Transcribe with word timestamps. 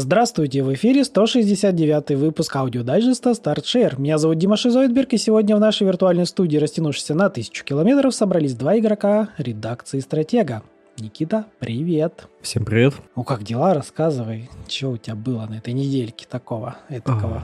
Здравствуйте, 0.00 0.62
в 0.62 0.72
эфире 0.74 1.02
169 1.02 2.16
выпуск 2.16 2.54
аудиодайджеста 2.54 3.30
StartShare. 3.30 4.00
Меня 4.00 4.18
зовут 4.18 4.38
Дима 4.38 4.56
Шизойдберг, 4.56 5.12
и 5.14 5.18
сегодня 5.18 5.56
в 5.56 5.60
нашей 5.60 5.88
виртуальной 5.88 6.24
студии, 6.24 6.56
растянувшейся 6.56 7.14
на 7.14 7.28
тысячу 7.30 7.64
километров, 7.64 8.14
собрались 8.14 8.54
два 8.54 8.78
игрока 8.78 9.30
редакции 9.38 9.98
«Стратега». 9.98 10.62
Никита, 10.98 11.46
привет. 11.58 12.28
Всем 12.42 12.64
привет. 12.64 12.94
Ну 13.16 13.24
как 13.24 13.42
дела? 13.42 13.74
Рассказывай, 13.74 14.48
что 14.68 14.90
у 14.90 14.98
тебя 14.98 15.16
было 15.16 15.46
на 15.46 15.56
этой 15.56 15.72
недельке 15.72 16.28
такого, 16.30 16.76
этакого? 16.88 17.42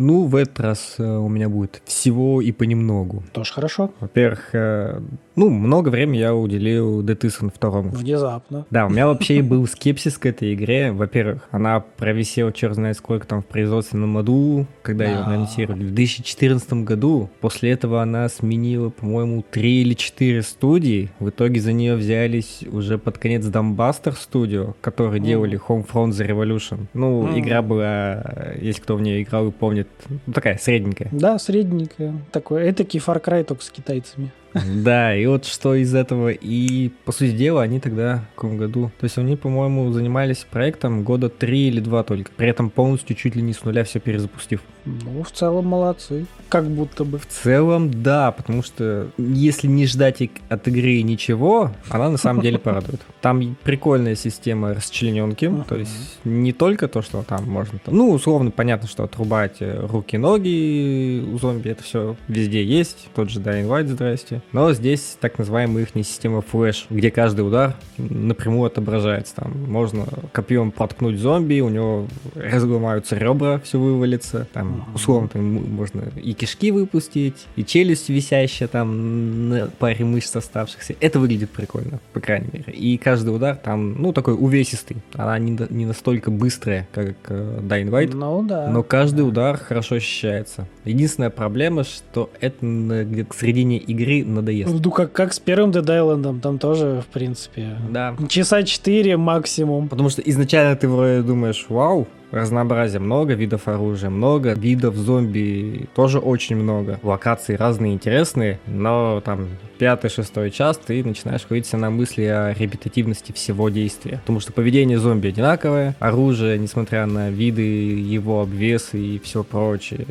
Ну, 0.00 0.24
в 0.24 0.34
этот 0.34 0.58
раз 0.60 0.94
э, 0.96 1.04
у 1.04 1.28
меня 1.28 1.50
будет 1.50 1.82
всего 1.84 2.40
и 2.40 2.52
понемногу. 2.52 3.22
Тоже 3.32 3.52
хорошо. 3.52 3.90
Во-первых, 4.00 4.48
э, 4.54 4.98
ну, 5.36 5.50
много 5.50 5.90
времени 5.90 6.16
я 6.18 6.34
уделил 6.34 7.02
Island 7.02 7.52
2. 7.60 7.80
Внезапно. 7.82 8.66
Да, 8.70 8.86
у 8.86 8.88
меня 8.88 9.06
вообще 9.06 9.38
и 9.38 9.42
был 9.42 9.66
скепсис 9.66 10.16
к 10.16 10.24
этой 10.24 10.54
игре. 10.54 10.90
Во-первых, 10.92 11.46
она 11.50 11.80
провисела 11.80 12.50
черт 12.50 12.76
знает 12.76 12.96
сколько 12.96 13.26
там 13.26 13.42
в 13.42 13.46
производственном 13.46 14.16
аду, 14.16 14.66
когда 14.80 15.04
ее 15.04 15.18
анонсировали. 15.18 15.84
В 15.84 15.94
2014 15.94 16.72
году. 16.84 17.28
После 17.40 17.70
этого 17.70 18.00
она 18.00 18.26
сменила, 18.30 18.88
по-моему, 18.88 19.44
3 19.50 19.82
или 19.82 19.92
4 19.92 20.42
студии. 20.42 21.10
В 21.18 21.28
итоге 21.28 21.60
за 21.60 21.72
нее 21.72 21.94
взялись 21.94 22.64
уже 22.72 22.96
под 22.96 23.18
конец 23.18 23.44
Dumbbuster 23.44 24.14
Studio, 24.14 24.74
которые 24.80 25.20
делали 25.20 25.60
Homefront 25.68 26.12
The 26.12 26.26
Revolution. 26.26 26.86
Ну, 26.94 27.38
игра 27.38 27.60
была, 27.60 28.22
э, 28.24 28.58
если 28.62 28.80
кто 28.80 28.96
в 28.96 29.02
нее 29.02 29.22
играл 29.22 29.48
и 29.48 29.52
помнит, 29.52 29.88
ну, 30.08 30.32
такая 30.32 30.58
средненькая. 30.58 31.08
Да, 31.12 31.38
средненькая. 31.38 32.14
Такой, 32.32 32.70
этакий 32.70 33.00
Far 33.00 33.22
Cry 33.22 33.44
только 33.44 33.62
с 33.62 33.70
китайцами. 33.70 34.32
Да, 34.52 35.14
и 35.14 35.26
вот 35.26 35.44
что 35.44 35.74
из 35.74 35.94
этого. 35.94 36.30
И, 36.30 36.90
по 37.04 37.12
сути 37.12 37.32
дела, 37.32 37.62
они 37.62 37.80
тогда, 37.80 38.24
в 38.32 38.34
каком 38.34 38.56
году? 38.56 38.90
То 38.98 39.04
есть 39.04 39.16
они, 39.18 39.36
по-моему, 39.36 39.90
занимались 39.92 40.46
проектом 40.50 41.04
года 41.04 41.28
три 41.28 41.68
или 41.68 41.80
два 41.80 42.02
только. 42.02 42.32
При 42.36 42.48
этом 42.48 42.70
полностью 42.70 43.14
чуть 43.16 43.36
ли 43.36 43.42
не 43.42 43.52
с 43.52 43.62
нуля 43.64 43.84
все 43.84 44.00
перезапустив. 44.00 44.62
Ну, 44.84 45.22
в 45.22 45.30
целом 45.30 45.66
молодцы. 45.66 46.26
Как 46.48 46.66
будто 46.66 47.04
бы. 47.04 47.18
В 47.18 47.26
целом, 47.26 48.02
да, 48.02 48.32
потому 48.32 48.62
что 48.62 49.08
если 49.18 49.66
не 49.68 49.86
ждать 49.86 50.20
от 50.48 50.68
игры 50.68 51.02
ничего, 51.02 51.70
она 51.88 52.10
на 52.10 52.16
самом 52.16 52.42
деле 52.42 52.58
порадует. 52.58 53.00
Там 53.20 53.56
прикольная 53.62 54.14
система 54.16 54.74
расчлененки, 54.74 55.44
Ага. 55.46 55.64
то 55.68 55.76
есть 55.76 56.18
не 56.24 56.52
только 56.52 56.88
то, 56.88 57.02
что 57.02 57.22
там 57.22 57.48
можно, 57.48 57.78
ну, 57.86 58.10
условно, 58.10 58.50
понятно, 58.50 58.88
что 58.88 59.04
отрубать 59.04 59.56
э, 59.60 59.86
руки, 59.86 60.16
ноги 60.16 61.22
у 61.32 61.38
зомби, 61.38 61.68
это 61.68 61.82
все 61.82 62.16
везде 62.28 62.64
есть, 62.64 63.08
тот 63.14 63.30
же 63.30 63.40
Dying 63.40 63.68
Light, 63.68 63.86
здрасте. 63.88 64.42
Но 64.52 64.72
здесь 64.72 65.16
так 65.20 65.38
называемая 65.38 65.82
их 65.84 65.88
система 65.94 66.40
flesh, 66.40 66.86
где 66.90 67.10
каждый 67.10 67.42
удар 67.46 67.74
напрямую 67.98 68.66
отображается. 68.66 69.36
Там 69.36 69.52
можно 69.70 70.06
копьем 70.32 70.70
проткнуть 70.72 71.18
зомби, 71.18 71.60
у 71.60 71.68
него 71.68 72.06
разломаются 72.34 73.16
ребра, 73.16 73.60
все 73.62 73.78
вывалится. 73.78 74.46
Там, 74.52 74.69
Условно, 74.94 75.28
там 75.28 75.44
можно 75.44 76.02
и 76.22 76.32
кишки 76.32 76.70
выпустить, 76.70 77.46
и 77.56 77.64
челюсть 77.64 78.08
висящая 78.08 78.68
там 78.68 79.48
на 79.48 79.66
паре 79.78 80.04
мышц 80.04 80.34
оставшихся. 80.36 80.94
Это 81.00 81.18
выглядит 81.18 81.50
прикольно, 81.50 82.00
по 82.12 82.20
крайней 82.20 82.48
мере. 82.52 82.72
И 82.72 82.96
каждый 82.98 83.34
удар 83.34 83.56
там, 83.56 84.00
ну, 84.00 84.12
такой 84.12 84.34
увесистый. 84.34 84.98
Она 85.14 85.38
не, 85.38 85.56
не 85.70 85.86
настолько 85.86 86.30
быстрая, 86.30 86.88
как 86.92 87.16
э, 87.28 87.60
Dying 87.62 87.90
Light. 87.90 88.14
Ну 88.14 88.42
да. 88.42 88.68
Но 88.68 88.82
каждый 88.82 89.22
удар 89.26 89.56
хорошо 89.56 89.96
ощущается. 89.96 90.66
Единственная 90.84 91.30
проблема, 91.30 91.84
что 91.84 92.30
это 92.40 92.56
где-то 93.04 93.30
к 93.30 93.34
середине 93.34 93.78
игры 93.78 94.24
надоест. 94.24 94.72
Ну, 94.72 94.90
как, 94.90 95.12
как 95.12 95.32
с 95.32 95.38
первым 95.38 95.70
Dead 95.70 95.84
Island, 95.84 96.40
там 96.40 96.58
тоже, 96.58 97.02
в 97.08 97.12
принципе, 97.12 97.76
Да. 97.90 98.16
часа 98.28 98.62
4 98.62 99.16
максимум. 99.16 99.88
Потому 99.88 100.08
что 100.08 100.22
изначально 100.22 100.76
ты 100.76 100.88
вроде 100.88 101.22
думаешь, 101.22 101.66
вау, 101.68 102.08
разнообразия 102.30 102.98
много, 102.98 103.34
видов 103.34 103.68
оружия 103.68 104.10
много, 104.10 104.52
видов 104.52 104.96
зомби 104.96 105.88
тоже 105.94 106.18
очень 106.18 106.56
много. 106.56 106.98
Локации 107.02 107.54
разные, 107.54 107.94
интересные, 107.94 108.58
но 108.66 109.20
там 109.24 109.48
пятый, 109.78 110.10
шестой 110.10 110.50
час 110.50 110.78
ты 110.78 111.02
начинаешь 111.02 111.42
себя 111.42 111.78
на 111.78 111.90
мысли 111.90 112.24
о 112.24 112.52
репетативности 112.52 113.32
всего 113.32 113.70
действия. 113.70 114.18
Потому 114.18 114.40
что 114.40 114.52
поведение 114.52 114.98
зомби 114.98 115.28
одинаковое, 115.28 115.96
оружие, 115.98 116.58
несмотря 116.58 117.06
на 117.06 117.30
виды, 117.30 117.62
его 117.62 118.42
обвесы 118.42 118.98
и 118.98 119.18
все 119.18 119.42
прочее, 119.42 120.06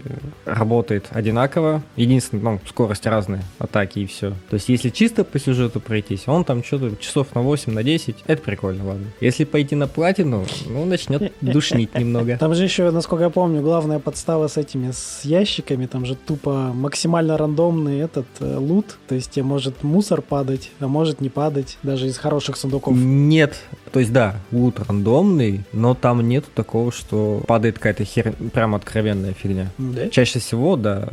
работает 0.46 1.06
одинаково. 1.12 1.84
Единственное, 1.96 2.44
ну, 2.44 2.60
скорость 2.68 3.06
разная, 3.06 3.44
атаки 3.60 4.00
и 4.00 4.06
все. 4.08 4.32
То 4.50 4.56
есть, 4.56 4.70
если 4.70 4.90
чисто 4.90 5.24
по 5.24 5.38
сюжету 5.38 5.80
пройтись, 5.80 6.24
он 6.28 6.44
там 6.46 6.64
что-то 6.64 6.96
часов 6.96 7.36
на 7.36 7.42
8, 7.42 7.72
на 7.72 7.84
10, 7.84 8.24
это 8.26 8.42
прикольно, 8.42 8.86
ладно. 8.86 9.06
Если 9.22 9.44
пойти 9.44 9.76
на 9.76 9.88
платину, 9.88 10.46
ну, 10.68 10.86
начнет 10.86 11.32
душнить 11.42 11.94
немного. 11.94 12.09
Там 12.40 12.54
же 12.54 12.64
еще, 12.64 12.92
насколько 12.92 13.24
я 13.24 13.30
помню, 13.30 13.62
главная 13.62 14.00
подстава 14.00 14.48
с 14.48 14.58
этими, 14.58 14.92
с 14.92 15.22
ящиками, 15.24 15.86
там 15.86 16.06
же 16.06 16.16
тупо 16.16 16.72
максимально 16.74 17.38
рандомный 17.38 18.00
этот 18.00 18.26
э, 18.40 18.58
лут, 18.58 18.98
то 19.08 19.16
есть 19.16 19.32
тебе 19.32 19.44
может 19.44 19.84
мусор 19.84 20.22
падать, 20.22 20.72
а 20.80 20.88
может 20.88 21.22
не 21.22 21.30
падать, 21.30 21.78
даже 21.84 22.08
из 22.08 22.18
хороших 22.18 22.58
сундуков. 22.58 22.96
Нет, 22.96 23.56
то 23.92 24.00
есть 24.00 24.12
да, 24.12 24.36
лут 24.52 24.80
рандомный, 24.88 25.62
но 25.74 25.96
там 25.96 26.28
нет 26.28 26.46
такого, 26.54 26.92
что 26.92 27.44
падает 27.48 27.76
какая-то 27.76 28.04
хер... 28.04 28.34
прям 28.54 28.76
откровенная 28.76 29.34
фигня. 29.34 29.72
Да? 29.78 30.10
Чаще 30.10 30.40
всего, 30.40 30.76
да, 30.76 31.08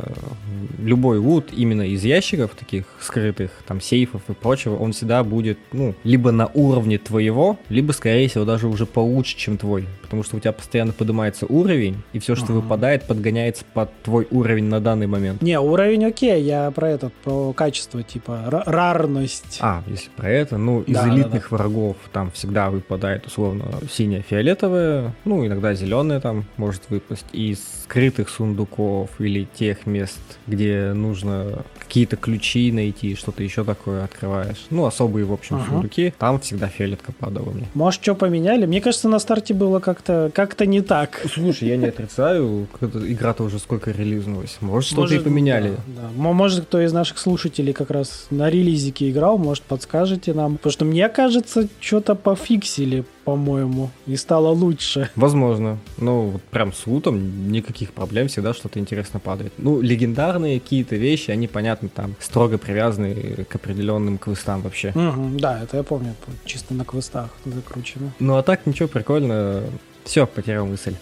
любой 0.79 1.17
лут 1.17 1.47
именно 1.51 1.81
из 1.81 2.03
ящиков 2.03 2.51
таких 2.57 2.85
скрытых, 3.01 3.51
там, 3.67 3.81
сейфов 3.81 4.21
и 4.27 4.33
прочего, 4.33 4.75
он 4.75 4.93
всегда 4.93 5.23
будет, 5.23 5.57
ну, 5.71 5.95
либо 6.03 6.31
на 6.31 6.47
уровне 6.53 6.97
твоего, 6.97 7.57
либо, 7.69 7.91
скорее 7.91 8.27
всего, 8.27 8.45
даже 8.45 8.67
уже 8.67 8.85
получше, 8.85 9.37
чем 9.37 9.57
твой. 9.57 9.85
Потому 10.01 10.23
что 10.23 10.37
у 10.37 10.39
тебя 10.39 10.51
постоянно 10.51 10.86
поднимается 10.93 11.45
уровень, 11.45 11.97
и 12.13 12.19
все, 12.19 12.35
что 12.35 12.45
Ага. 12.45 12.53
выпадает, 12.55 13.03
подгоняется 13.03 13.63
под 13.73 13.89
твой 14.03 14.27
уровень 14.31 14.65
на 14.65 14.79
данный 14.79 15.07
момент. 15.07 15.41
Не, 15.41 15.59
уровень 15.59 16.05
окей, 16.05 16.41
я 16.41 16.71
про 16.71 16.89
этот, 16.89 17.13
про 17.13 17.53
качество, 17.53 18.03
типа, 18.03 18.43
ра- 18.47 18.63
рарность. 18.65 19.57
А, 19.61 19.83
если 19.87 20.09
про 20.15 20.29
это, 20.29 20.57
ну, 20.57 20.81
из 20.81 20.93
Да, 20.95 21.03
да, 21.05 21.09
элитных 21.13 21.51
врагов 21.51 21.97
там 22.11 22.31
всегда 22.31 22.69
выпадает, 22.69 23.25
условно, 23.25 23.65
синяя, 23.91 24.21
фиолетовая, 24.21 25.13
ну, 25.25 25.45
иногда 25.45 25.73
зеленая 25.73 26.19
там 26.19 26.45
может 26.57 26.83
выпасть. 26.89 27.25
Из 27.33 27.59
скрытых 27.83 28.29
сундуков 28.29 29.09
или 29.19 29.47
тех 29.53 29.85
мест, 29.85 30.19
где 30.47 30.93
нужно 30.93 31.63
какие-то 31.79 32.15
ключи 32.17 32.71
найти, 32.71 33.15
что-то 33.15 33.43
еще 33.43 33.63
такое 33.63 34.03
открываешь. 34.03 34.65
Ну, 34.69 34.85
особые, 34.85 35.25
в 35.25 35.33
общем, 35.33 35.57
Ага. 35.57 35.65
сундуки, 35.69 36.13
там 36.17 36.39
всегда 36.39 36.67
фиолетка 36.67 37.11
падала 37.13 37.51
мне. 37.51 37.67
Может, 37.73 38.01
что 38.03 38.15
поменяли? 38.15 38.65
Мне 38.65 38.81
кажется, 38.81 39.07
на 39.09 39.19
старте 39.19 39.53
было 39.53 39.79
как-то 39.79 40.31
как 40.33 40.59
не 40.67 40.76
так. 40.81 41.25
Слушай, 41.33 41.69
я 41.69 41.77
не 41.77 41.85
отрицаю, 41.87 42.67
игра-то 42.81 43.43
уже 43.43 43.59
сколько 43.59 43.91
релизнулась. 43.91 44.57
Может, 44.61 44.91
что-то 44.91 45.15
и 45.15 45.19
поменяли. 45.19 45.69
да, 45.69 46.01
да. 46.03 46.09
Мо- 46.15 46.33
Может, 46.33 46.65
кто 46.65 46.81
из 46.81 46.93
наших 46.93 47.17
слушателей 47.17 47.73
как 47.73 47.89
раз 47.91 48.27
на 48.29 48.49
релизике 48.49 49.09
играл, 49.09 49.37
может, 49.37 49.63
подскажете 49.63 50.33
нам. 50.33 50.57
Потому 50.57 50.71
что 50.71 50.85
мне 50.85 51.09
кажется, 51.09 51.67
что-то 51.79 52.15
пофиксили, 52.15 53.03
по-моему, 53.25 53.89
и 54.05 54.15
стало 54.15 54.49
лучше. 54.49 55.09
Возможно. 55.15 55.77
Ну, 55.97 56.29
вот 56.29 56.41
прям 56.43 56.71
с 56.73 56.87
лутом 56.87 57.51
никаких 57.51 57.91
проблем, 57.91 58.27
всегда 58.29 58.53
что-то 58.53 58.79
интересно 58.79 59.19
падает. 59.19 59.51
Ну, 59.57 59.81
легендарные 59.81 60.59
какие-то 60.61 60.95
вещи, 60.95 61.31
они, 61.31 61.47
понятно, 61.47 61.89
там 61.89 62.15
строго 62.19 62.57
привязаны 62.57 63.45
к 63.49 63.55
определенным 63.55 64.17
квестам 64.17 64.61
вообще. 64.61 64.91
Мгм, 64.95 65.39
да, 65.39 65.61
это 65.63 65.77
я 65.77 65.83
помню, 65.83 66.15
чисто 66.45 66.73
на 66.73 66.85
квестах 66.85 67.29
закручено. 67.45 68.13
Ну, 68.19 68.37
а 68.37 68.43
так 68.43 68.65
ничего, 68.65 68.87
прикольно. 68.87 69.63
Все, 70.07 70.25
потерял 70.25 70.65
мысль. 70.65 70.95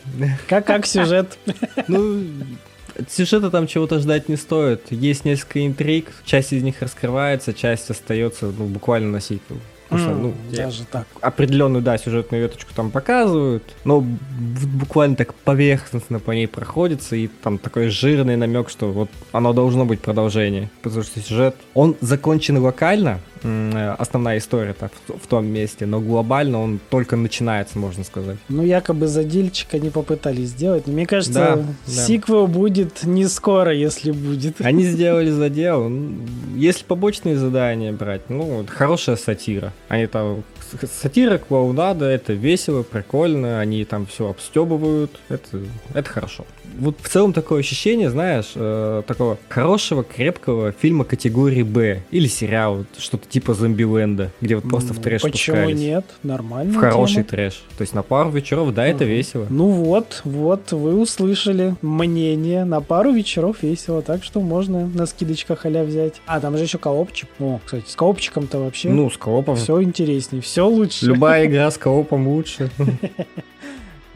Как, 0.47 0.65
как 0.65 0.85
сюжет? 0.85 1.37
Ну, 1.87 2.23
от 2.97 3.11
сюжета 3.11 3.51
там 3.51 3.67
чего-то 3.67 3.99
ждать 3.99 4.29
не 4.29 4.35
стоит. 4.35 4.91
Есть 4.91 5.25
несколько 5.25 5.65
интриг, 5.65 6.11
часть 6.23 6.53
из 6.53 6.63
них 6.63 6.81
раскрывается, 6.81 7.53
часть 7.53 7.89
остается, 7.89 8.47
ну, 8.47 8.65
буквально 8.65 9.11
на 9.11 9.21
сиквел. 9.21 9.59
Потому 9.89 10.01
что, 10.01 10.11
М, 10.11 10.21
ну, 10.23 10.33
Даже 10.51 10.83
так. 10.85 11.05
определенную, 11.21 11.81
да, 11.83 11.97
сюжетную 11.97 12.43
веточку 12.43 12.71
там 12.75 12.91
показывают, 12.91 13.63
но 13.83 14.03
буквально 14.79 15.15
так 15.15 15.33
поверхностно 15.33 16.19
по 16.19 16.31
ней 16.31 16.47
проходится, 16.47 17.15
и 17.15 17.27
там 17.27 17.57
такой 17.57 17.89
жирный 17.89 18.35
намек, 18.35 18.69
что 18.69 18.91
вот 18.91 19.09
оно 19.31 19.53
должно 19.53 19.85
быть 19.85 20.01
продолжение. 20.01 20.69
Потому 20.81 21.03
что 21.03 21.19
сюжет, 21.19 21.55
он 21.73 21.95
закончен 22.01 22.57
локально, 22.57 23.19
основная 23.99 24.39
история-то 24.39 24.89
в, 25.07 25.19
в 25.23 25.27
том 25.27 25.45
месте, 25.45 25.85
но 25.85 25.99
глобально 25.99 26.59
он 26.61 26.79
только 26.89 27.15
начинается, 27.15 27.77
можно 27.77 28.03
сказать. 28.03 28.37
Ну, 28.49 28.63
якобы 28.63 29.07
задельчик 29.07 29.73
они 29.75 29.91
попытались 29.91 30.49
сделать. 30.49 30.87
Но 30.87 30.93
мне 30.93 31.05
кажется, 31.05 31.33
Да, 31.33 31.55
да. 31.57 31.65
сиквел 31.91 32.47
будет 32.47 33.03
не 33.03 33.27
скоро, 33.27 33.71
если 33.73 34.11
будет. 34.11 34.61
Они 34.61 34.83
сделали 34.83 35.29
задел. 35.29 35.91
Если 36.55 36.83
побочные 36.85 37.37
задания 37.37 37.91
брать, 37.91 38.29
ну, 38.29 38.65
хорошая 38.67 39.17
сатира. 39.17 39.73
Они 39.89 40.07
там 40.07 40.43
сатира 41.01 41.37
клоунада, 41.37 42.05
это 42.05 42.33
весело, 42.33 42.83
прикольно, 42.83 43.59
они 43.59 43.83
там 43.85 44.05
все 44.05 44.29
обстебывают, 44.29 45.11
это, 45.29 45.59
это 45.93 46.09
хорошо. 46.09 46.45
Вот 46.77 46.97
в 47.01 47.07
целом 47.07 47.31
такое 47.31 47.61
ощущение, 47.61 48.09
знаешь, 48.09 48.51
э, 48.55 49.03
такого 49.07 49.37
хорошего, 49.47 50.03
крепкого 50.03 50.73
фильма 50.73 51.05
категории 51.05 51.63
Б 51.63 52.03
или 52.11 52.27
сериала, 52.27 52.85
что-то 52.97 53.29
типа 53.29 53.53
Зомбиленда, 53.53 54.31
где 54.41 54.55
вот 54.55 54.67
просто 54.69 54.93
в 54.93 54.99
трэш 54.99 55.21
Почему 55.21 55.55
пускались. 55.57 55.79
нет? 55.79 56.05
Нормально. 56.23 56.73
В 56.73 56.81
хороший 56.81 57.23
трэш. 57.23 57.63
То 57.77 57.81
есть 57.81 57.93
на 57.93 58.03
пару 58.03 58.29
вечеров, 58.29 58.73
да, 58.73 58.85
это 58.85 59.05
весело. 59.05 59.47
Ну 59.49 59.67
вот, 59.69 60.21
вот, 60.25 60.73
вы 60.73 60.99
услышали 60.99 61.75
мнение. 61.81 62.65
На 62.65 62.81
пару 62.81 63.11
вечеров 63.11 63.63
весело, 63.63 64.01
так 64.01 64.23
что 64.25 64.41
можно 64.41 64.85
на 64.85 65.05
скидочках 65.05 65.59
халя 65.59 65.83
взять. 65.83 66.15
А, 66.25 66.41
там 66.41 66.57
же 66.57 66.63
еще 66.63 66.77
коопчик. 66.77 67.29
О, 67.39 67.59
кстати, 67.63 67.85
с 67.87 67.95
коопчиком-то 67.95 68.59
вообще 68.59 68.89
Ну, 68.89 69.09
с 69.09 69.17
коопом. 69.17 69.55
все 69.55 69.81
интереснее, 69.81 70.41
все 70.41 70.54
лучше. 70.63 71.05
Любая 71.05 71.45
игра 71.45 71.69
с 71.69 71.77
коопом 71.77 72.27
лучше. 72.27 72.69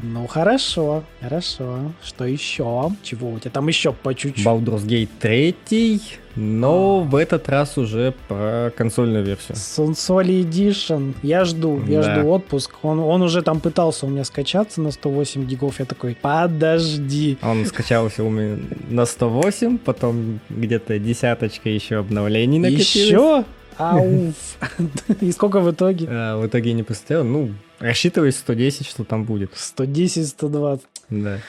Ну 0.02 0.28
хорошо, 0.28 1.04
хорошо. 1.20 1.92
Что 2.02 2.26
еще? 2.26 2.90
Чего 3.04 3.32
у 3.32 3.40
тебя 3.40 3.52
там 3.52 3.68
еще 3.68 3.92
по 3.92 4.16
чуть-чуть? 4.16 4.46
Baldur's 4.46 4.86
Gate 4.86 5.10
3, 5.20 6.02
но 6.38 7.02
в 7.02 7.16
этот 7.18 7.50
раз 7.50 7.78
уже 7.78 8.14
про 8.30 8.72
консольную 8.78 9.26
версию. 9.26 9.58
Сонсоли 9.58 10.36
Edition. 10.36 11.16
Я 11.22 11.44
жду, 11.44 11.82
я 11.86 12.02
Да. 12.02 12.16
жду 12.16 12.30
отпуск. 12.30 12.76
Он, 12.82 13.00
он 13.00 13.22
уже 13.24 13.42
там 13.42 13.60
пытался 13.60 14.06
у 14.06 14.10
меня 14.10 14.24
скачаться 14.24 14.80
на 14.80 14.92
108 14.92 15.46
гигов. 15.46 15.80
Я 15.80 15.86
такой, 15.86 16.16
подожди. 16.22 17.38
Он 17.42 17.66
скачался 17.66 18.24
у 18.24 18.30
меня 18.30 18.58
на 18.90 19.06
108, 19.06 19.80
потом 19.80 20.40
где-то 20.50 20.98
десяточка 20.98 21.68
еще 21.68 21.98
обновлений 21.98 22.60
накопилось. 22.60 22.96
Еще? 22.96 23.44
Ауф. 23.80 24.58
И 25.22 25.32
сколько 25.32 25.62
в 25.62 25.72
итоге? 25.72 26.08
А, 26.10 26.38
в 26.38 26.46
итоге 26.46 26.74
не 26.74 26.84
посмотрел. 26.84 27.24
Ну, 27.24 27.54
рассчитывай 27.80 28.32
110, 28.32 28.86
что 28.86 29.06
там 29.06 29.24
будет. 29.24 29.54
110-120. 29.54 30.82
Да. 31.10 31.40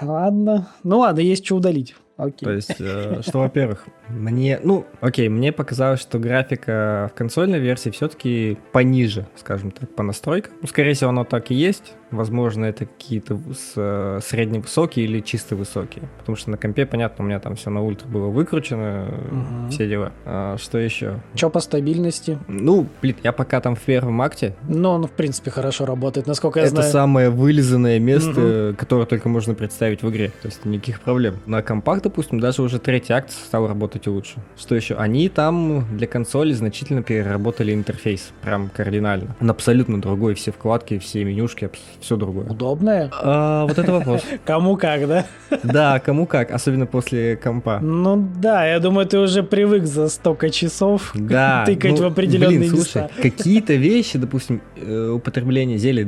Ладно. 0.00 0.68
Ну 0.82 0.98
ладно, 0.98 1.20
есть 1.20 1.44
что 1.44 1.56
удалить. 1.56 1.94
То 2.16 2.24
Окей. 2.24 2.54
есть, 2.56 2.76
э, 2.78 3.22
что, 3.26 3.38
во-первых, 3.38 3.86
мне, 4.08 4.60
ну, 4.62 4.84
окей, 5.00 5.30
мне 5.30 5.52
показалось, 5.52 6.00
что 6.00 6.18
графика 6.18 7.10
в 7.14 7.16
консольной 7.16 7.60
версии 7.60 7.88
все-таки 7.88 8.58
пониже, 8.72 9.26
скажем 9.36 9.70
так, 9.70 9.94
по 9.94 10.02
настройкам. 10.02 10.52
Ну, 10.60 10.68
скорее 10.68 10.92
всего, 10.92 11.10
оно 11.10 11.24
так 11.24 11.50
и 11.50 11.54
есть. 11.54 11.94
Возможно, 12.10 12.64
это 12.64 12.86
какие-то 12.86 13.38
э, 13.76 14.20
средневысокие 14.22 15.06
или 15.06 15.20
чисто 15.20 15.56
высокие. 15.56 16.08
Потому 16.18 16.36
что 16.36 16.50
на 16.50 16.56
компе, 16.56 16.86
понятно, 16.86 17.24
у 17.24 17.28
меня 17.28 17.38
там 17.40 17.56
все 17.56 17.70
на 17.70 17.82
ультра 17.82 18.08
было 18.08 18.26
выкручено, 18.28 19.06
Мгм. 19.30 19.70
все 19.70 19.88
дела. 19.88 20.12
А, 20.24 20.56
что 20.58 20.78
еще? 20.78 21.20
Че 21.34 21.50
по 21.50 21.60
стабильности? 21.60 22.38
Ну, 22.48 22.86
блин, 23.00 23.16
я 23.22 23.32
пока 23.32 23.60
там 23.60 23.76
в 23.76 23.80
первом 23.80 24.20
акте. 24.22 24.54
Ну, 24.68 24.90
он, 24.90 25.06
в 25.06 25.10
принципе, 25.12 25.50
хорошо 25.50 25.86
работает, 25.86 26.26
насколько 26.26 26.58
я 26.60 26.66
это 26.66 26.76
знаю. 26.76 26.90
самое 26.92 27.30
вылизанное 27.30 27.98
место, 27.98 28.74
которое 28.76 29.06
только 29.06 29.28
можно 29.28 29.54
представить 29.54 30.02
в 30.02 30.10
игре. 30.10 30.32
То 30.42 30.48
есть 30.48 30.64
никаких 30.64 31.00
проблем. 31.00 31.36
На 31.46 31.62
компах, 31.62 32.02
допустим, 32.02 32.40
даже 32.40 32.62
уже 32.62 32.78
третий 32.78 33.12
акт 33.12 33.30
стал 33.30 33.66
работать 33.68 34.06
лучше. 34.06 34.36
Что 34.58 34.74
еще? 34.74 34.94
Они 34.96 35.28
там 35.28 35.84
для 35.96 36.06
консоли 36.06 36.52
значительно 36.52 37.02
переработали 37.02 37.72
интерфейс. 37.72 38.32
Прям 38.42 38.68
кардинально. 38.74 39.36
Он 39.40 39.50
абсолютно 39.50 40.00
другой. 40.00 40.34
Все 40.34 40.50
вкладки, 40.52 40.98
все 40.98 41.24
менюшки, 41.24 41.70
все 42.00 42.16
другое. 42.16 42.46
Удобное? 42.46 43.10
А, 43.12 43.66
вот 43.66 43.78
это 43.78 43.92
вопрос. 43.92 44.22
Кому 44.44 44.76
как, 44.76 45.06
да? 45.06 45.26
Да, 45.62 45.98
кому 45.98 46.26
как, 46.26 46.50
особенно 46.52 46.86
после 46.86 47.36
компа. 47.36 47.80
Ну 47.80 48.28
да, 48.36 48.66
я 48.66 48.80
думаю, 48.80 49.06
ты 49.06 49.18
уже 49.18 49.42
привык 49.42 49.84
за 49.84 50.08
столько 50.08 50.50
часов 50.50 51.12
Да, 51.14 51.64
тыкать 51.66 51.98
ну, 51.98 52.04
в 52.08 52.12
определенные 52.12 52.58
блин, 52.58 52.70
слушай, 52.70 53.02
места. 53.02 53.10
какие-то 53.20 53.74
вещи, 53.74 54.18
допустим, 54.18 54.60
э, 54.76 55.10
употребление 55.10 55.78
зелья 55.78 56.06